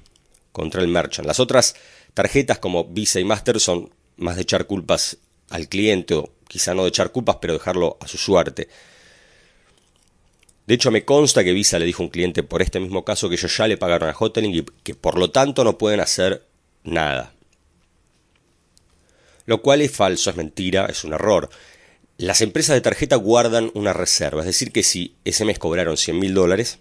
contra 0.53 0.83
el 0.83 0.89
merchant. 0.89 1.27
Las 1.27 1.41
otras 1.41 1.75
tarjetas 2.15 2.59
como 2.59 2.85
Visa 2.85 3.21
y 3.21 3.25
Master 3.25 3.61
son 3.61 3.91
más 4.17 4.37
de 4.37 4.43
echar 4.43 4.67
culpas 4.67 5.19
al 5.51 5.69
cliente 5.69 6.15
o 6.15 6.31
quizá 6.47 6.75
no 6.75 6.83
de 6.83 6.89
echar 6.91 7.13
culpas, 7.13 7.37
pero 7.41 7.55
dejarlo 7.55 7.97
a 8.01 8.09
su 8.09 8.19
suerte. 8.19 8.69
De 10.67 10.75
hecho, 10.75 10.91
me 10.91 11.05
consta 11.05 11.43
que 11.45 11.55
Visa 11.55 11.79
le 11.79 11.87
dijo 11.87 12.03
a 12.03 12.07
un 12.07 12.11
cliente 12.11 12.43
por 12.43 12.61
este 12.61 12.79
mismo 12.79 13.05
caso 13.05 13.29
que 13.29 13.37
ellos 13.37 13.57
ya 13.57 13.67
le 13.67 13.79
pagaron 13.79 14.11
a 14.11 14.17
Hoteling 14.19 14.55
y 14.55 14.65
que 14.83 14.95
por 14.95 15.19
lo 15.19 15.31
tanto 15.31 15.65
no 15.65 15.79
pueden 15.79 16.01
hacer 16.01 16.45
nada. 16.85 17.33
Lo 19.47 19.63
cual 19.63 19.81
es 19.81 19.91
falso, 19.93 20.29
es 20.29 20.37
mentira, 20.37 20.85
es 20.91 21.05
un 21.05 21.15
error. 21.15 21.49
Las 22.19 22.41
empresas 22.41 22.75
de 22.75 22.81
tarjeta 22.81 23.15
guardan 23.15 23.71
una 23.75 23.93
reserva, 23.93 24.41
es 24.41 24.47
decir, 24.47 24.73
que 24.73 24.83
si 24.83 25.15
ese 25.25 25.45
mes 25.45 25.61
cobraron 25.61 25.97
100 25.97 26.19
mil 26.19 26.35
dólares, 26.35 26.81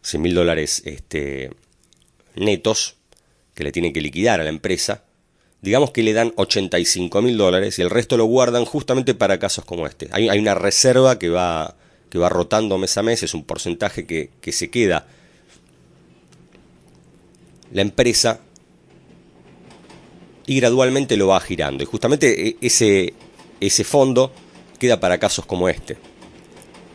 100 0.00 0.22
mil 0.22 0.34
dólares 0.34 0.80
este, 0.86 1.50
netos 2.36 2.96
que 3.54 3.64
le 3.64 3.72
tienen 3.72 3.92
que 3.92 4.00
liquidar 4.00 4.40
a 4.40 4.44
la 4.44 4.48
empresa, 4.48 5.04
digamos 5.60 5.90
que 5.90 6.02
le 6.02 6.14
dan 6.14 6.32
85 6.36 7.20
mil 7.20 7.36
dólares 7.36 7.78
y 7.78 7.82
el 7.82 7.90
resto 7.90 8.16
lo 8.16 8.24
guardan 8.24 8.64
justamente 8.64 9.12
para 9.14 9.38
casos 9.38 9.66
como 9.66 9.86
este. 9.86 10.08
Hay, 10.12 10.38
una 10.38 10.54
reserva 10.54 11.18
que 11.18 11.28
va, 11.28 11.76
que 12.08 12.16
va 12.16 12.30
rotando 12.30 12.78
mes 12.78 12.96
a 12.96 13.02
mes, 13.02 13.22
es 13.22 13.34
un 13.34 13.44
porcentaje 13.44 14.06
que, 14.06 14.30
que 14.40 14.52
se 14.52 14.70
queda. 14.70 15.06
La 17.72 17.82
empresa 17.82 18.40
y 20.46 20.56
gradualmente 20.60 21.16
lo 21.16 21.28
va 21.28 21.40
girando. 21.40 21.82
Y 21.82 21.86
justamente 21.86 22.48
e, 22.48 22.56
ese, 22.60 23.14
ese 23.60 23.84
fondo 23.84 24.32
queda 24.78 25.00
para 25.00 25.18
casos 25.18 25.44
como 25.46 25.68
este. 25.68 25.96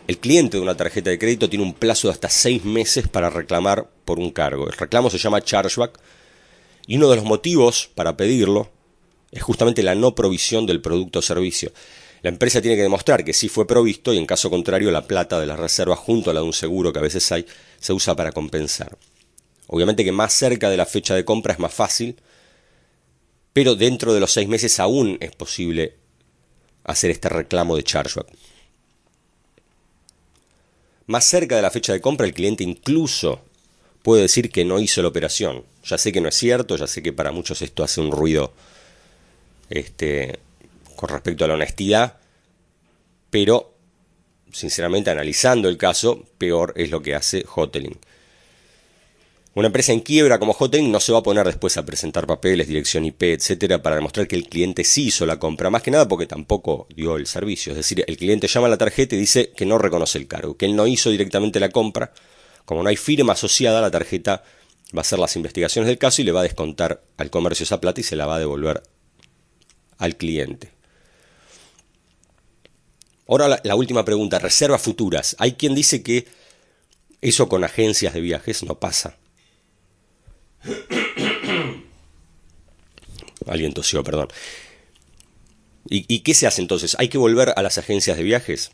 El 0.08 0.18
cliente 0.18 0.58
de 0.58 0.64
una 0.64 0.76
tarjeta 0.76 1.10
de 1.10 1.20
crédito 1.20 1.50
tiene 1.50 1.64
un 1.66 1.74
plazo 1.74 2.08
de 2.08 2.14
hasta 2.14 2.30
seis 2.30 2.66
meses 2.66 3.08
para 3.08 3.30
reclamar 3.30 3.90
por 4.06 4.20
un 4.20 4.32
cargo. 4.32 4.68
El 4.68 4.74
reclamo 4.74 5.10
se 5.10 5.18
llama 5.18 5.42
chargeback 5.42 6.00
y 6.88 6.98
uno 6.98 7.10
de 7.10 7.16
los 7.18 7.26
motivos 7.26 7.90
para 7.94 8.18
pedirlo 8.18 8.70
es 9.32 9.42
justamente 9.42 9.84
la 9.84 9.96
no 9.96 10.14
provisión 10.16 10.66
del 10.66 10.82
producto 10.82 11.20
o 11.20 11.22
servicio. 11.22 11.72
La 12.22 12.30
empresa 12.30 12.62
tiene 12.62 12.76
que 12.76 12.84
demostrar 12.84 13.24
que 13.24 13.34
sí 13.34 13.48
fue 13.48 13.66
provisto 13.66 14.14
y 14.14 14.18
en 14.18 14.26
caso 14.26 14.50
contrario 14.50 14.92
la 14.92 15.08
plata 15.08 15.40
de 15.40 15.48
la 15.48 15.56
reserva 15.56 15.96
junto 15.96 16.30
a 16.30 16.34
la 16.34 16.42
de 16.42 16.46
un 16.46 16.54
seguro 16.54 16.92
que 16.94 17.00
a 17.00 17.04
veces 17.04 17.32
hay 17.32 17.46
se 17.80 17.94
usa 17.94 18.16
para 18.16 18.32
compensar. 18.32 18.98
Obviamente 19.68 20.04
que 20.04 20.12
más 20.12 20.34
cerca 20.34 20.70
de 20.70 20.78
la 20.78 20.86
fecha 20.86 21.16
de 21.16 21.26
compra 21.26 21.54
es 21.54 21.60
más 21.60 21.74
fácil, 21.74 22.18
pero 23.54 23.76
dentro 23.76 24.14
de 24.14 24.20
los 24.20 24.32
seis 24.32 24.48
meses 24.48 24.80
aún 24.80 25.18
es 25.20 25.36
posible 25.36 25.96
hacer 26.84 27.12
este 27.12 27.30
reclamo 27.30 27.76
de 27.76 27.84
chargeback. 27.84 28.28
Más 31.08 31.26
cerca 31.26 31.56
de 31.56 31.62
la 31.62 31.72
fecha 31.72 31.94
de 31.94 32.02
compra 32.02 32.26
el 32.26 32.34
cliente 32.34 32.64
incluso 32.64 33.42
puede 34.02 34.24
decir 34.24 34.50
que 34.50 34.66
no 34.66 34.80
hizo 34.80 35.02
la 35.02 35.10
operación. 35.10 35.64
Ya 35.84 35.98
sé 35.98 36.12
que 36.12 36.22
no 36.22 36.30
es 36.30 36.36
cierto, 36.36 36.76
ya 36.76 36.88
sé 36.88 37.04
que 37.04 37.14
para 37.14 37.32
muchos 37.32 37.62
esto 37.62 37.84
hace 37.84 38.02
un 38.02 38.12
ruido 38.12 38.54
este, 39.70 40.40
con 40.96 41.10
respecto 41.10 41.46
a 41.46 41.48
la 41.48 41.56
honestidad, 41.56 42.18
pero 43.30 43.74
sinceramente 44.52 45.10
analizando 45.10 45.70
el 45.70 45.78
caso, 45.78 46.26
peor 46.38 46.74
es 46.76 46.92
lo 46.92 47.02
que 47.02 47.16
hace 47.16 47.46
Hoteling. 47.54 47.98
Una 49.54 49.68
empresa 49.68 49.92
en 49.92 50.00
quiebra 50.00 50.40
como 50.40 50.56
Hoteling 50.58 50.92
no 50.92 51.02
se 51.02 51.12
va 51.12 51.20
a 51.20 51.24
poner 51.24 51.46
después 51.46 51.76
a 51.76 51.86
presentar 51.86 52.26
papeles, 52.26 52.70
dirección 52.70 53.04
IP, 53.04 53.24
etcétera, 53.24 53.82
para 53.82 53.98
demostrar 53.98 54.26
que 54.28 54.38
el 54.38 54.48
cliente 54.48 54.86
sí 54.86 55.08
hizo 55.08 55.26
la 55.26 55.40
compra, 55.40 55.70
más 55.70 55.84
que 55.84 55.92
nada 55.92 56.08
porque 56.08 56.26
tampoco 56.26 56.88
dio 56.96 57.18
el 57.18 57.28
servicio. 57.28 57.72
Es 57.74 57.78
decir, 57.78 58.04
el 58.08 58.16
cliente 58.16 58.48
llama 58.48 58.68
a 58.68 58.70
la 58.70 58.78
tarjeta 58.78 59.16
y 59.16 59.20
dice 59.20 59.52
que 59.52 59.66
no 59.66 59.78
reconoce 59.78 60.18
el 60.18 60.28
cargo, 60.28 60.56
que 60.56 60.66
él 60.66 60.76
no 60.76 60.88
hizo 60.88 61.10
directamente 61.10 61.60
la 61.60 61.70
compra, 61.70 62.14
como 62.64 62.82
no 62.82 62.90
hay 62.90 62.96
firma 62.96 63.34
asociada, 63.34 63.82
la 63.82 63.92
tarjeta 63.92 64.44
va 64.96 65.00
a 65.00 65.02
hacer 65.02 65.20
las 65.20 65.36
investigaciones 65.36 65.88
del 65.88 65.98
caso 65.98 66.22
y 66.22 66.26
le 66.26 66.32
va 66.32 66.40
a 66.40 66.44
descontar 66.44 67.04
al 67.18 67.30
comercio 67.30 67.66
esa 67.66 67.82
plata 67.82 68.00
y 68.00 68.04
se 68.04 68.16
la 68.16 68.26
va 68.26 68.36
a 68.36 68.40
devolver 68.40 68.82
al 69.98 70.16
cliente. 70.16 70.72
Ahora 73.28 73.60
la, 73.64 73.76
última 73.76 74.04
pregunta, 74.04 74.40
reservas 74.40 74.82
futuras. 74.82 75.36
Hay 75.40 75.54
quien 75.54 75.76
dice 75.76 76.04
que 76.04 76.28
eso 77.22 77.48
con 77.48 77.64
agencias 77.64 78.14
de 78.14 78.22
viajes 78.22 78.64
no 78.64 78.80
pasa. 78.80 79.18
Alguien 83.48 83.74
tosió, 83.74 84.04
perdón. 84.04 84.30
¿Y, 85.90 86.20
qué 86.20 86.34
se 86.34 86.48
hace 86.48 86.62
entonces? 86.62 86.96
¿Hay 87.00 87.10
que 87.10 87.18
volver 87.18 87.54
a 87.56 87.62
las 87.62 87.78
agencias 87.78 88.16
de 88.16 88.24
viajes? 88.24 88.72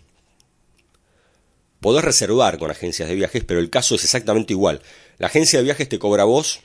Podés 1.79 2.03
reservar 2.03 2.57
con 2.59 2.69
agencias 2.69 3.07
de 3.09 3.15
viajes, 3.15 3.43
pero 3.43 3.59
el 3.59 3.69
caso 3.69 3.95
es 3.95 4.03
exactamente 4.03 4.53
igual. 4.53 4.81
La 5.17 5.27
agencia 5.27 5.59
de 5.59 5.63
viajes 5.63 5.89
te 5.89 5.99
cobra 5.99 6.23
a 6.23 6.25
vos, 6.25 6.59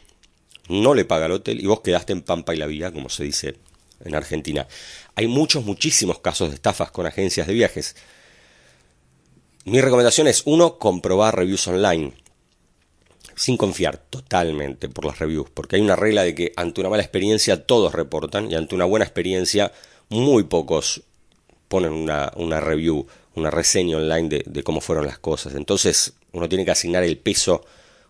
no 0.68 0.94
le 0.94 1.04
paga 1.04 1.26
el 1.26 1.32
hotel 1.32 1.60
y 1.60 1.66
vos 1.66 1.80
quedaste 1.80 2.12
en 2.12 2.22
Pampa 2.22 2.54
y 2.54 2.58
la 2.58 2.66
Vía, 2.66 2.92
como 2.92 3.08
se 3.08 3.24
dice 3.24 3.56
en 4.04 4.14
Argentina. 4.14 4.66
Hay 5.14 5.26
muchos, 5.26 5.64
muchísimos 5.64 6.18
casos 6.18 6.50
de 6.50 6.56
estafas 6.56 6.90
con 6.90 7.06
agencias 7.06 7.46
de 7.46 7.54
viajes. 7.54 7.96
Mi 9.64 9.80
recomendación 9.80 10.26
es, 10.26 10.42
uno, 10.44 10.78
comprobar 10.78 11.36
reviews 11.36 11.68
online. 11.68 12.12
Sin 13.42 13.56
confiar 13.56 13.96
totalmente 13.96 14.88
por 14.88 15.04
las 15.04 15.18
reviews, 15.18 15.50
porque 15.50 15.74
hay 15.74 15.82
una 15.82 15.96
regla 15.96 16.22
de 16.22 16.32
que 16.32 16.52
ante 16.54 16.80
una 16.80 16.90
mala 16.90 17.02
experiencia 17.02 17.66
todos 17.66 17.92
reportan 17.92 18.48
y 18.48 18.54
ante 18.54 18.76
una 18.76 18.84
buena 18.84 19.04
experiencia 19.04 19.72
muy 20.10 20.44
pocos 20.44 21.02
ponen 21.66 21.92
una, 21.92 22.60
review, 22.60 23.04
una 23.34 23.50
reseña 23.50 23.96
online 23.96 24.28
de, 24.28 24.44
de 24.46 24.62
cómo 24.62 24.80
fueron 24.80 25.06
las 25.06 25.18
cosas. 25.18 25.56
Entonces 25.56 26.12
uno 26.30 26.48
tiene 26.48 26.64
que 26.64 26.70
asignar 26.70 27.02
el 27.02 27.18
peso 27.18 27.64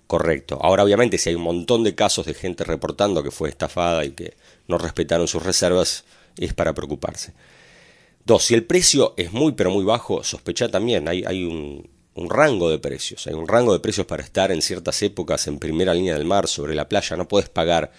correcto. 0.06 0.58
Ahora, 0.60 0.84
obviamente, 0.84 1.16
si 1.16 1.30
hay 1.30 1.34
un 1.34 1.44
montón 1.44 1.82
de 1.82 1.94
casos 1.94 2.26
de 2.26 2.34
gente 2.34 2.64
reportando 2.64 3.22
que 3.22 3.30
fue 3.30 3.48
estafada 3.48 4.04
y 4.04 4.10
que 4.10 4.34
no 4.68 4.76
respetaron 4.76 5.28
sus 5.28 5.42
reservas, 5.42 6.04
es 6.36 6.52
para 6.52 6.74
preocuparse. 6.74 7.32
Dos, 8.26 8.44
si 8.44 8.52
el 8.52 8.64
precio 8.64 9.14
es 9.16 9.32
muy 9.32 9.52
pero 9.52 9.70
muy 9.70 9.82
bajo, 9.82 10.22
sospecha 10.24 10.68
también. 10.68 11.08
Hay, 11.08 11.24
hay 11.26 11.44
un, 11.44 11.88
un 12.14 12.30
rango 12.30 12.70
de 12.70 12.78
precios. 12.78 13.26
Hay 13.26 13.34
un 13.34 13.48
rango 13.48 13.72
de 13.72 13.80
precios 13.80 14.06
para 14.06 14.22
estar 14.22 14.52
en 14.52 14.62
ciertas 14.62 15.00
épocas 15.02 15.46
en 15.46 15.58
primera 15.58 15.94
línea 15.94 16.14
del 16.14 16.24
mar, 16.24 16.48
sobre 16.48 16.74
la 16.74 16.88
playa. 16.88 17.16
No 17.16 17.28
puedes 17.28 17.48
pagar 17.48 17.92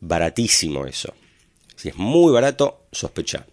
baratísimo 0.00 0.86
eso. 0.86 1.14
Si 1.74 1.88
es 1.88 1.96
muy 1.96 2.32
barato, 2.32 2.86
sospecha. 2.92 3.46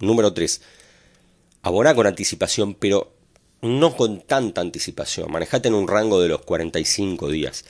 Número 0.00 0.32
3. 0.32 0.62
Abona 1.62 1.94
con 1.94 2.06
anticipación, 2.06 2.74
pero 2.74 3.12
no 3.62 3.96
con 3.96 4.20
tanta 4.22 4.60
anticipación. 4.60 5.30
Manejate 5.30 5.68
en 5.68 5.74
un 5.74 5.86
rango 5.86 6.20
de 6.20 6.28
los 6.28 6.42
45 6.42 7.28
días. 7.30 7.64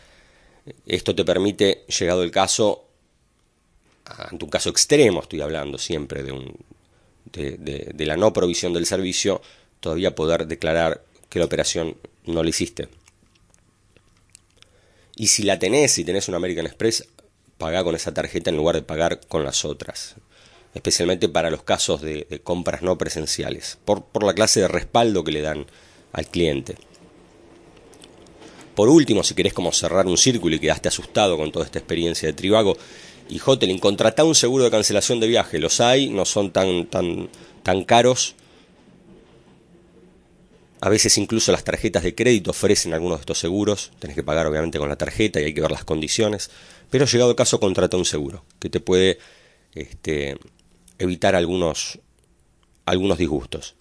Esto 0.87 1.14
te 1.14 1.25
permite, 1.25 1.84
llegado 1.87 2.22
el 2.22 2.30
caso, 2.30 2.87
ante 4.04 4.44
un 4.44 4.50
caso 4.50 4.70
extremo, 4.70 5.20
estoy 5.20 5.40
hablando 5.40 5.78
siempre 5.78 6.22
de, 6.22 8.06
la 8.06 8.16
no 8.16 8.32
provisión 8.32 8.72
del 8.72 8.87
servicio, 8.87 9.42
todavía 9.82 10.14
poder 10.14 10.46
declarar 10.46 11.02
que 11.28 11.40
la 11.40 11.44
operación 11.44 11.96
no 12.24 12.42
la 12.42 12.48
hiciste. 12.48 12.88
Y 15.16 15.26
si 15.26 15.42
la 15.42 15.58
tenés, 15.58 15.92
si 15.92 16.04
tenés 16.04 16.28
un 16.28 16.36
American 16.36 16.66
Express, 16.66 17.08
paga 17.58 17.84
con 17.84 17.94
esa 17.94 18.14
tarjeta 18.14 18.48
en 18.48 18.56
lugar 18.56 18.76
de 18.76 18.82
pagar 18.82 19.20
con 19.26 19.44
las 19.44 19.64
otras. 19.64 20.14
Especialmente 20.72 21.28
para 21.28 21.50
los 21.50 21.64
casos 21.64 22.00
de, 22.00 22.40
compras 22.44 22.80
no 22.80 22.96
presenciales, 22.96 23.76
por, 23.84 24.04
la 24.24 24.34
clase 24.34 24.60
de 24.60 24.68
respaldo 24.68 25.24
que 25.24 25.32
le 25.32 25.42
dan 25.42 25.66
al 26.12 26.28
cliente. 26.28 26.76
Por 28.74 28.88
último, 28.88 29.22
si 29.22 29.34
querés 29.34 29.52
como 29.52 29.72
cerrar 29.72 30.06
un 30.06 30.16
círculo 30.16 30.56
y 30.56 30.60
quedaste 30.60 30.88
asustado 30.88 31.36
con 31.36 31.52
toda 31.52 31.66
esta 31.66 31.78
experiencia 31.78 32.28
de 32.28 32.32
Trivago 32.32 32.78
y 33.28 33.40
Hoteling, 33.44 33.80
contrata 33.80 34.24
un 34.24 34.34
seguro 34.34 34.64
de 34.64 34.70
cancelación 34.70 35.18
de 35.20 35.26
viaje. 35.26 35.58
Los 35.58 35.80
hay, 35.80 36.08
no 36.08 36.24
son 36.24 36.52
tan, 36.52 36.86
tan, 36.86 37.28
tan 37.64 37.84
caros. 37.84 38.36
A 40.82 40.88
veces 40.88 41.16
incluso 41.16 41.52
las 41.52 41.62
tarjetas 41.62 42.02
de 42.02 42.14
crédito 42.14 42.50
ofrecen 42.50 42.92
algunos 42.92 43.18
de 43.18 43.22
estos 43.22 43.38
seguros. 43.38 43.92
Tenés 44.00 44.16
que 44.16 44.22
pagar 44.22 44.46
obviamente 44.46 44.78
con 44.78 44.88
la 44.88 44.96
tarjeta 44.96 45.40
y 45.40 45.44
hay 45.44 45.54
que 45.54 45.60
ver 45.60 45.70
las 45.70 45.84
condiciones. 45.84 46.50
Pero 46.90 47.06
llegado 47.06 47.30
el 47.30 47.36
caso, 47.36 47.60
contrata 47.60 47.96
un 47.96 48.04
seguro 48.04 48.44
que 48.58 48.68
te 48.68 48.80
puede 48.80 49.18
este, 49.74 50.36
evitar 50.98 51.36
algunos, 51.36 52.00
algunos 52.84 53.16
disgustos. 53.16 53.76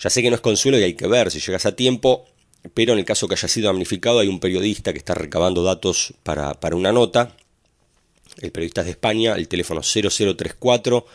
Ya 0.00 0.10
sé 0.10 0.20
que 0.20 0.30
no 0.30 0.36
es 0.36 0.42
consuelo 0.42 0.78
y 0.78 0.82
hay 0.82 0.94
que 0.94 1.06
ver 1.06 1.30
si 1.30 1.40
llegas 1.40 1.64
a 1.64 1.76
tiempo 1.76 2.26
pero 2.74 2.92
en 2.92 2.98
el 2.98 3.04
caso 3.04 3.28
que 3.28 3.34
haya 3.34 3.48
sido 3.48 3.68
damnificado 3.68 4.18
hay 4.20 4.28
un 4.28 4.40
periodista 4.40 4.92
que 4.92 4.98
está 4.98 5.14
recabando 5.14 5.62
datos 5.62 6.14
para, 6.22 6.58
una 6.72 6.92
nota. 6.92 7.36
El 8.38 8.52
periodista 8.52 8.82
es 8.82 8.86
de 8.86 8.90
España, 8.92 9.34
el 9.34 9.48
teléfono 9.48 9.82
0034 9.82 11.06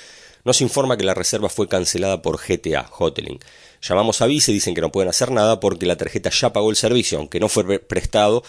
nos 0.44 0.60
informa 0.60 0.96
que 0.96 1.04
la 1.04 1.14
reserva 1.14 1.48
fue 1.48 1.68
cancelada 1.68 2.22
por 2.22 2.38
GTA, 2.38 2.90
Hoteling. 2.98 3.38
Llamamos 3.82 4.20
a 4.20 4.26
Vice 4.26 4.50
y 4.50 4.54
dicen 4.54 4.74
que 4.74 4.80
no 4.80 4.92
pueden 4.92 5.08
hacer 5.08 5.30
nada 5.30 5.60
porque 5.60 5.86
la 5.86 5.96
tarjeta 5.96 6.30
ya 6.30 6.52
pagó 6.52 6.70
el 6.70 6.76
servicio, 6.76 7.18
aunque 7.18 7.40
no 7.40 7.48
fue 7.48 7.78
prestado 7.78 8.42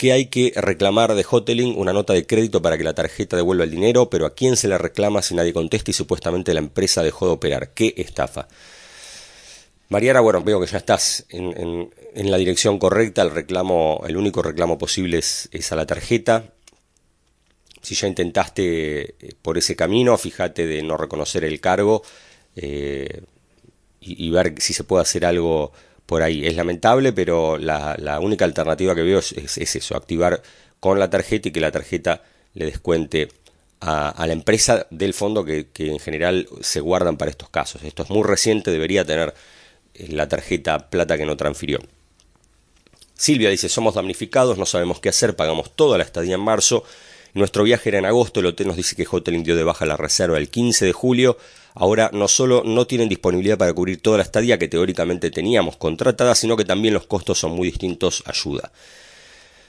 que 0.00 0.12
hay 0.12 0.26
que 0.28 0.54
reclamar 0.56 1.14
de 1.14 1.26
Hoteling 1.28 1.76
una 1.76 1.92
nota 1.92 2.14
de 2.14 2.26
crédito 2.26 2.62
para 2.62 2.78
que 2.78 2.84
la 2.84 2.94
tarjeta 2.94 3.36
devuelva 3.36 3.64
el 3.64 3.70
dinero, 3.70 4.08
pero 4.08 4.24
¿a 4.24 4.34
quién 4.34 4.56
se 4.56 4.66
le 4.66 4.78
reclama 4.78 5.20
si 5.20 5.34
nadie 5.34 5.52
contesta 5.52 5.90
y 5.90 5.94
supuestamente 5.94 6.54
la 6.54 6.60
empresa 6.60 7.02
dejó 7.02 7.26
de 7.26 7.32
operar? 7.32 7.74
¿Qué 7.74 7.92
estafa? 7.98 8.48
Mariana, 9.90 10.20
bueno, 10.20 10.42
veo 10.42 10.58
que 10.58 10.68
ya 10.68 10.78
estás 10.78 11.26
en, 11.28 11.90
la 12.14 12.38
dirección 12.38 12.78
correcta, 12.78 13.20
el 13.20 13.30
reclamo, 13.30 14.02
el 14.06 14.16
único 14.16 14.40
reclamo 14.40 14.78
posible 14.78 15.18
es, 15.18 15.48
a 15.70 15.76
la 15.76 15.84
tarjeta. 15.84 16.44
Si 17.82 17.94
ya 17.94 18.06
intentaste 18.06 19.00
eh, 19.00 19.34
por 19.40 19.58
ese 19.58 19.76
camino, 19.76 20.16
fíjate 20.18 20.66
de 20.66 20.82
no 20.82 20.96
reconocer 20.96 21.44
el 21.44 21.60
cargo 21.60 22.02
eh, 22.56 23.22
y 24.02 24.30
ver 24.30 24.54
si 24.58 24.72
se 24.72 24.84
puede 24.84 25.02
hacer 25.02 25.24
algo 25.24 25.72
por 26.10 26.24
ahí. 26.24 26.44
Es 26.44 26.56
lamentable, 26.56 27.12
pero 27.12 27.56
la, 27.56 28.18
única 28.20 28.44
alternativa 28.44 28.96
que 28.96 29.02
veo 29.02 29.20
es, 29.20 29.58
eso, 29.58 29.96
activar 29.96 30.42
con 30.80 30.98
la 30.98 31.08
tarjeta 31.08 31.48
y 31.48 31.52
que 31.52 31.60
la 31.60 31.70
tarjeta 31.70 32.24
le 32.54 32.64
descuente 32.64 33.28
a, 33.78 34.26
la 34.26 34.32
empresa 34.32 34.88
del 34.90 35.14
fondo 35.14 35.44
que, 35.44 35.68
en 35.76 36.00
general 36.00 36.48
se 36.62 36.80
guardan 36.80 37.16
para 37.16 37.30
estos 37.30 37.48
casos. 37.48 37.84
Esto 37.84 38.02
es 38.02 38.10
muy 38.10 38.24
reciente, 38.24 38.72
debería 38.72 39.04
tener 39.04 39.34
eh, 39.94 40.08
la 40.08 40.28
tarjeta 40.28 40.90
plata 40.90 41.16
que 41.16 41.26
no 41.26 41.36
transfirió. 41.36 41.78
Silvia 43.14 43.48
dice, 43.48 43.68
somos 43.68 43.94
damnificados, 43.94 44.58
no 44.58 44.66
sabemos 44.66 44.98
qué 44.98 45.10
hacer, 45.10 45.36
pagamos 45.36 45.76
toda 45.76 45.96
la 45.96 46.02
estadía 46.02 46.34
en 46.34 46.40
marzo. 46.40 46.82
Nuestro 47.34 47.64
viaje 47.64 47.90
era 47.90 47.98
en 47.98 48.06
agosto, 48.06 48.40
el 48.40 48.46
hotel 48.46 48.68
nos 48.68 48.76
dice 48.76 48.96
que 48.96 49.06
Hotel 49.10 49.42
dio 49.42 49.56
de 49.56 49.64
baja 49.64 49.86
la 49.86 49.96
reserva 49.96 50.38
el 50.38 50.48
15 50.48 50.84
de 50.84 50.92
julio 50.92 51.36
ahora 51.74 52.10
no 52.12 52.28
solo 52.28 52.62
no 52.64 52.86
tienen 52.86 53.08
disponibilidad 53.08 53.58
para 53.58 53.72
cubrir 53.72 54.00
toda 54.00 54.18
la 54.18 54.22
estadía 54.22 54.58
que 54.58 54.68
teóricamente 54.68 55.30
teníamos 55.30 55.76
contratada, 55.76 56.34
sino 56.34 56.56
que 56.56 56.64
también 56.64 56.94
los 56.94 57.06
costos 57.06 57.38
son 57.38 57.52
muy 57.52 57.68
distintos, 57.68 58.22
ayuda. 58.26 58.72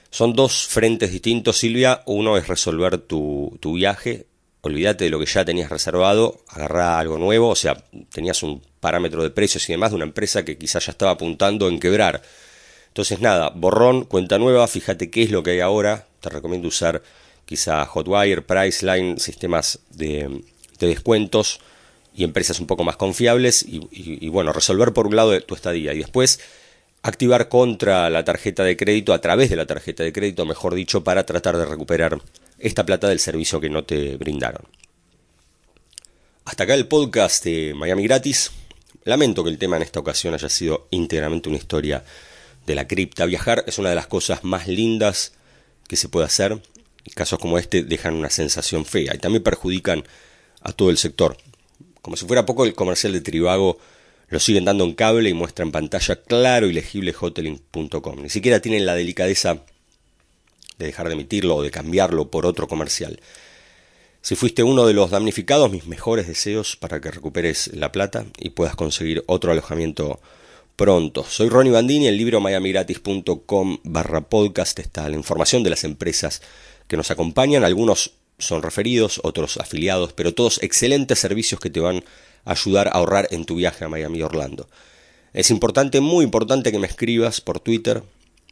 Son 0.10 0.34
dos 0.34 0.67
frentes 0.67 1.12
distintos, 1.12 1.58
Silvia. 1.58 2.02
Uno 2.06 2.38
es 2.38 2.47
resolver 2.47 2.97
tu, 2.97 3.58
viaje, 3.63 4.26
olvídate 4.62 5.06
de 5.06 5.10
lo 5.10 5.19
que 5.19 5.26
ya 5.26 5.45
tenías 5.45 5.69
reservado, 5.69 6.41
agarrar 6.50 7.00
algo 7.00 7.17
nuevo, 7.17 7.50
o 7.50 7.56
sea, 7.56 7.82
tenías 8.12 8.43
un 8.43 8.62
parámetro 8.80 9.24
de 9.24 9.30
precios 9.30 9.67
y 9.69 9.74
demás 9.74 9.91
de 9.91 9.95
una 9.95 10.06
empresa 10.06 10.43
que 10.43 10.58
quizás 10.58 10.86
ya 10.86 10.91
estaba 10.91 11.12
apuntando 11.12 11.69
en 11.69 11.80
quebrar. 11.80 12.21
Entonces 12.89 13.21
nada, 13.21 13.52
borrón, 13.56 14.04
cuenta 14.04 14.38
nueva, 14.38 14.67
fíjate 14.67 15.10
qué 15.10 15.24
es 15.24 15.32
lo 15.32 15.43
que 15.43 15.52
hay 15.52 15.60
ahora, 15.62 16.08
te 16.19 16.30
recomiendo 16.30 16.67
usar 16.67 17.02
quizá 17.45 17.86
Hotwire, 17.86 18.43
Priceline, 18.43 19.19
sistemas 19.19 19.80
de, 19.89 20.43
de 20.80 20.88
descuentos 20.88 21.62
y 22.13 22.23
empresas 22.23 22.60
un 22.60 22.67
poco 22.67 22.84
más 22.84 22.97
confiables 22.97 23.65
y, 23.67 24.27
bueno, 24.30 24.51
resolver 24.51 24.93
por 24.93 25.08
un 25.08 25.15
lado 25.15 25.39
tu 25.41 25.56
estadía 25.56 25.93
y 25.93 25.99
después 25.99 26.39
activar 27.04 27.49
contra 27.49 28.10
la 28.10 28.23
tarjeta 28.23 28.63
de 28.63 28.77
crédito, 28.77 29.13
a 29.13 29.21
través 29.21 29.49
de 29.49 29.56
la 29.56 29.65
tarjeta 29.65 30.04
de 30.04 30.13
crédito, 30.13 30.45
mejor 30.45 30.75
dicho, 30.75 31.04
para 31.04 31.25
tratar 31.25 31.58
de 31.58 31.65
recuperar 31.65 32.21
esta 32.60 32.86
plata 32.86 33.08
del 33.08 33.19
servicio 33.19 33.60
que 33.60 33.69
no 33.69 33.84
te 33.84 34.17
brindaron. 34.17 34.67
Hasta 36.45 36.63
acá 36.63 36.73
el 36.73 36.88
podcast 36.88 37.43
de 37.45 37.73
Miami 37.75 38.04
Gratis. 38.04 38.51
Lamento 39.04 39.43
que 39.43 39.49
el 39.49 39.58
tema 39.58 39.77
en 39.77 39.84
esta 39.84 39.99
ocasión 39.99 40.34
haya 40.34 40.49
sido 40.49 40.88
íntegramente 40.91 41.49
una 41.49 41.58
historia 41.58 42.04
de 42.67 42.75
la 42.75 42.88
cripta. 42.88 43.25
Viajar 43.25 43.63
es 43.65 43.80
una 43.80 43.89
de 43.89 43.95
las 43.95 44.08
cosas 44.08 44.43
más 44.43 44.67
lindas 44.67 45.34
que 45.88 45.95
se 45.95 46.10
puede 46.10 46.25
hacer. 46.25 46.62
Casos 47.15 47.39
como 47.39 47.57
este 47.57 47.83
dejan 47.83 48.15
una 48.15 48.29
sensación 48.29 48.85
fea 48.85 49.15
y 49.15 49.17
también 49.17 49.43
perjudican 49.43 50.03
a 50.61 50.71
todo 50.71 50.89
el 50.89 50.97
sector. 50.97 51.37
Como 52.01 52.15
si 52.15 52.25
fuera 52.25 52.45
poco, 52.45 52.65
el 52.65 52.73
comercial 52.73 53.13
de 53.13 53.21
Trivago 53.21 53.79
Lo 54.29 54.39
siguen 54.39 54.65
dando 54.65 54.85
en 54.85 54.93
cable 54.93 55.29
y 55.29 55.33
muestra 55.33 55.65
en 55.65 55.71
pantalla 55.71 56.15
claro 56.15 56.67
y 56.67 56.73
legible 56.73 57.13
hoteling.com. 57.19 58.21
Ni 58.21 58.29
siquiera 58.29 58.61
tienen 58.61 58.85
la 58.85 58.95
delicadeza 58.95 59.59
de 60.77 60.85
dejar 60.85 61.07
de 61.07 61.13
emitirlo 61.13 61.57
o 61.57 61.63
de 61.63 61.71
cambiarlo 61.71 62.29
por 62.29 62.45
otro 62.45 62.67
comercial. 62.67 63.19
Si 64.21 64.35
fuiste 64.35 64.63
uno 64.63 64.85
de 64.85 64.93
los 64.93 65.09
damnificados, 65.09 65.71
mis 65.71 65.87
mejores 65.87 66.27
deseos 66.27 66.75
para 66.75 67.01
que 67.01 67.11
recuperes 67.11 67.71
la 67.73 67.91
plata 67.91 68.25
y 68.37 68.51
puedas 68.51 68.75
conseguir 68.75 69.23
otro 69.25 69.51
alojamiento 69.51 70.19
pronto. 70.75 71.23
Soy 71.23 71.49
Ronnie 71.49 71.71
Bandini, 71.71 72.07
el 72.07 72.17
libro 72.17 72.39
miamigratis.com 72.39 73.79
barra 73.83 74.21
podcast 74.21 74.79
está 74.79 75.09
la 75.09 75.15
información 75.15 75.63
de 75.63 75.71
las 75.71 75.83
empresas 75.83 76.41
que 76.91 76.97
nos 76.97 77.10
acompañan, 77.10 77.63
algunos 77.63 78.12
son 78.38 78.62
referidos, 78.62 79.21
otros 79.23 79.56
afiliados, 79.56 80.12
pero 80.12 80.34
todos 80.34 80.62
excelentes 80.62 81.19
servicios 81.19 81.62
que 81.62 81.69
te 81.69 81.80
van 81.80 82.04
ayudar 82.43 82.89
a 82.89 82.91
ahorrar 82.91 83.30
en 83.32 83.45
tu 83.45 83.56
viaje 83.56 83.86
a 83.86 83.88
Miami 83.88 84.21
Orlando. 84.21 84.67
Es 85.32 85.51
importante, 85.51 86.01
muy 86.01 86.25
importante 86.25 86.69
que 86.69 86.80
me 86.80 86.88
escribas 86.88 87.39
por 87.39 87.62
Twitter, 87.62 88.04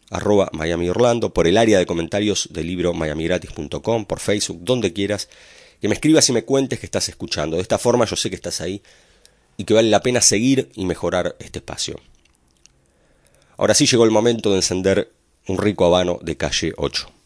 arroba 0.10 0.50
Miami 0.54 0.88
Orlando, 0.88 1.34
por 1.34 1.48
el 1.48 1.58
área 1.58 1.80
de 1.80 1.86
comentarios 1.86 2.48
del 2.54 2.68
libro 2.68 2.94
miamigratis.com, 2.94 4.06
por 4.06 4.22
Facebook, 4.22 4.60
donde 4.62 4.94
quieras, 4.94 5.28
que 5.82 5.90
me 5.90 5.96
escribas 5.96 6.30
y 6.30 6.32
me 6.32 6.46
cuentes 6.46 6.80
que 6.80 6.86
estás 6.86 7.10
escuchando. 7.10 7.58
De 7.58 7.62
esta 7.62 7.78
forma 7.78 8.06
yo 8.06 8.16
sé 8.16 8.30
que 8.30 8.38
estás 8.38 8.62
ahí 8.62 8.82
y 9.58 9.66
que 9.66 9.74
vale 9.74 9.90
la 9.90 10.02
pena 10.02 10.22
seguir 10.22 10.72
y 10.76 10.86
mejorar 10.86 11.36
este 11.40 11.60
espacio. 11.60 12.00
Ahora 13.58 13.74
sí 13.74 13.86
llegó 13.86 14.06
el 14.06 14.12
momento 14.12 14.52
de 14.52 14.56
encender 14.56 15.12
un 15.46 15.58
rico 15.58 15.86
habano 15.86 16.20
de 16.22 16.38
calle 16.38 16.72
8. 16.78 17.19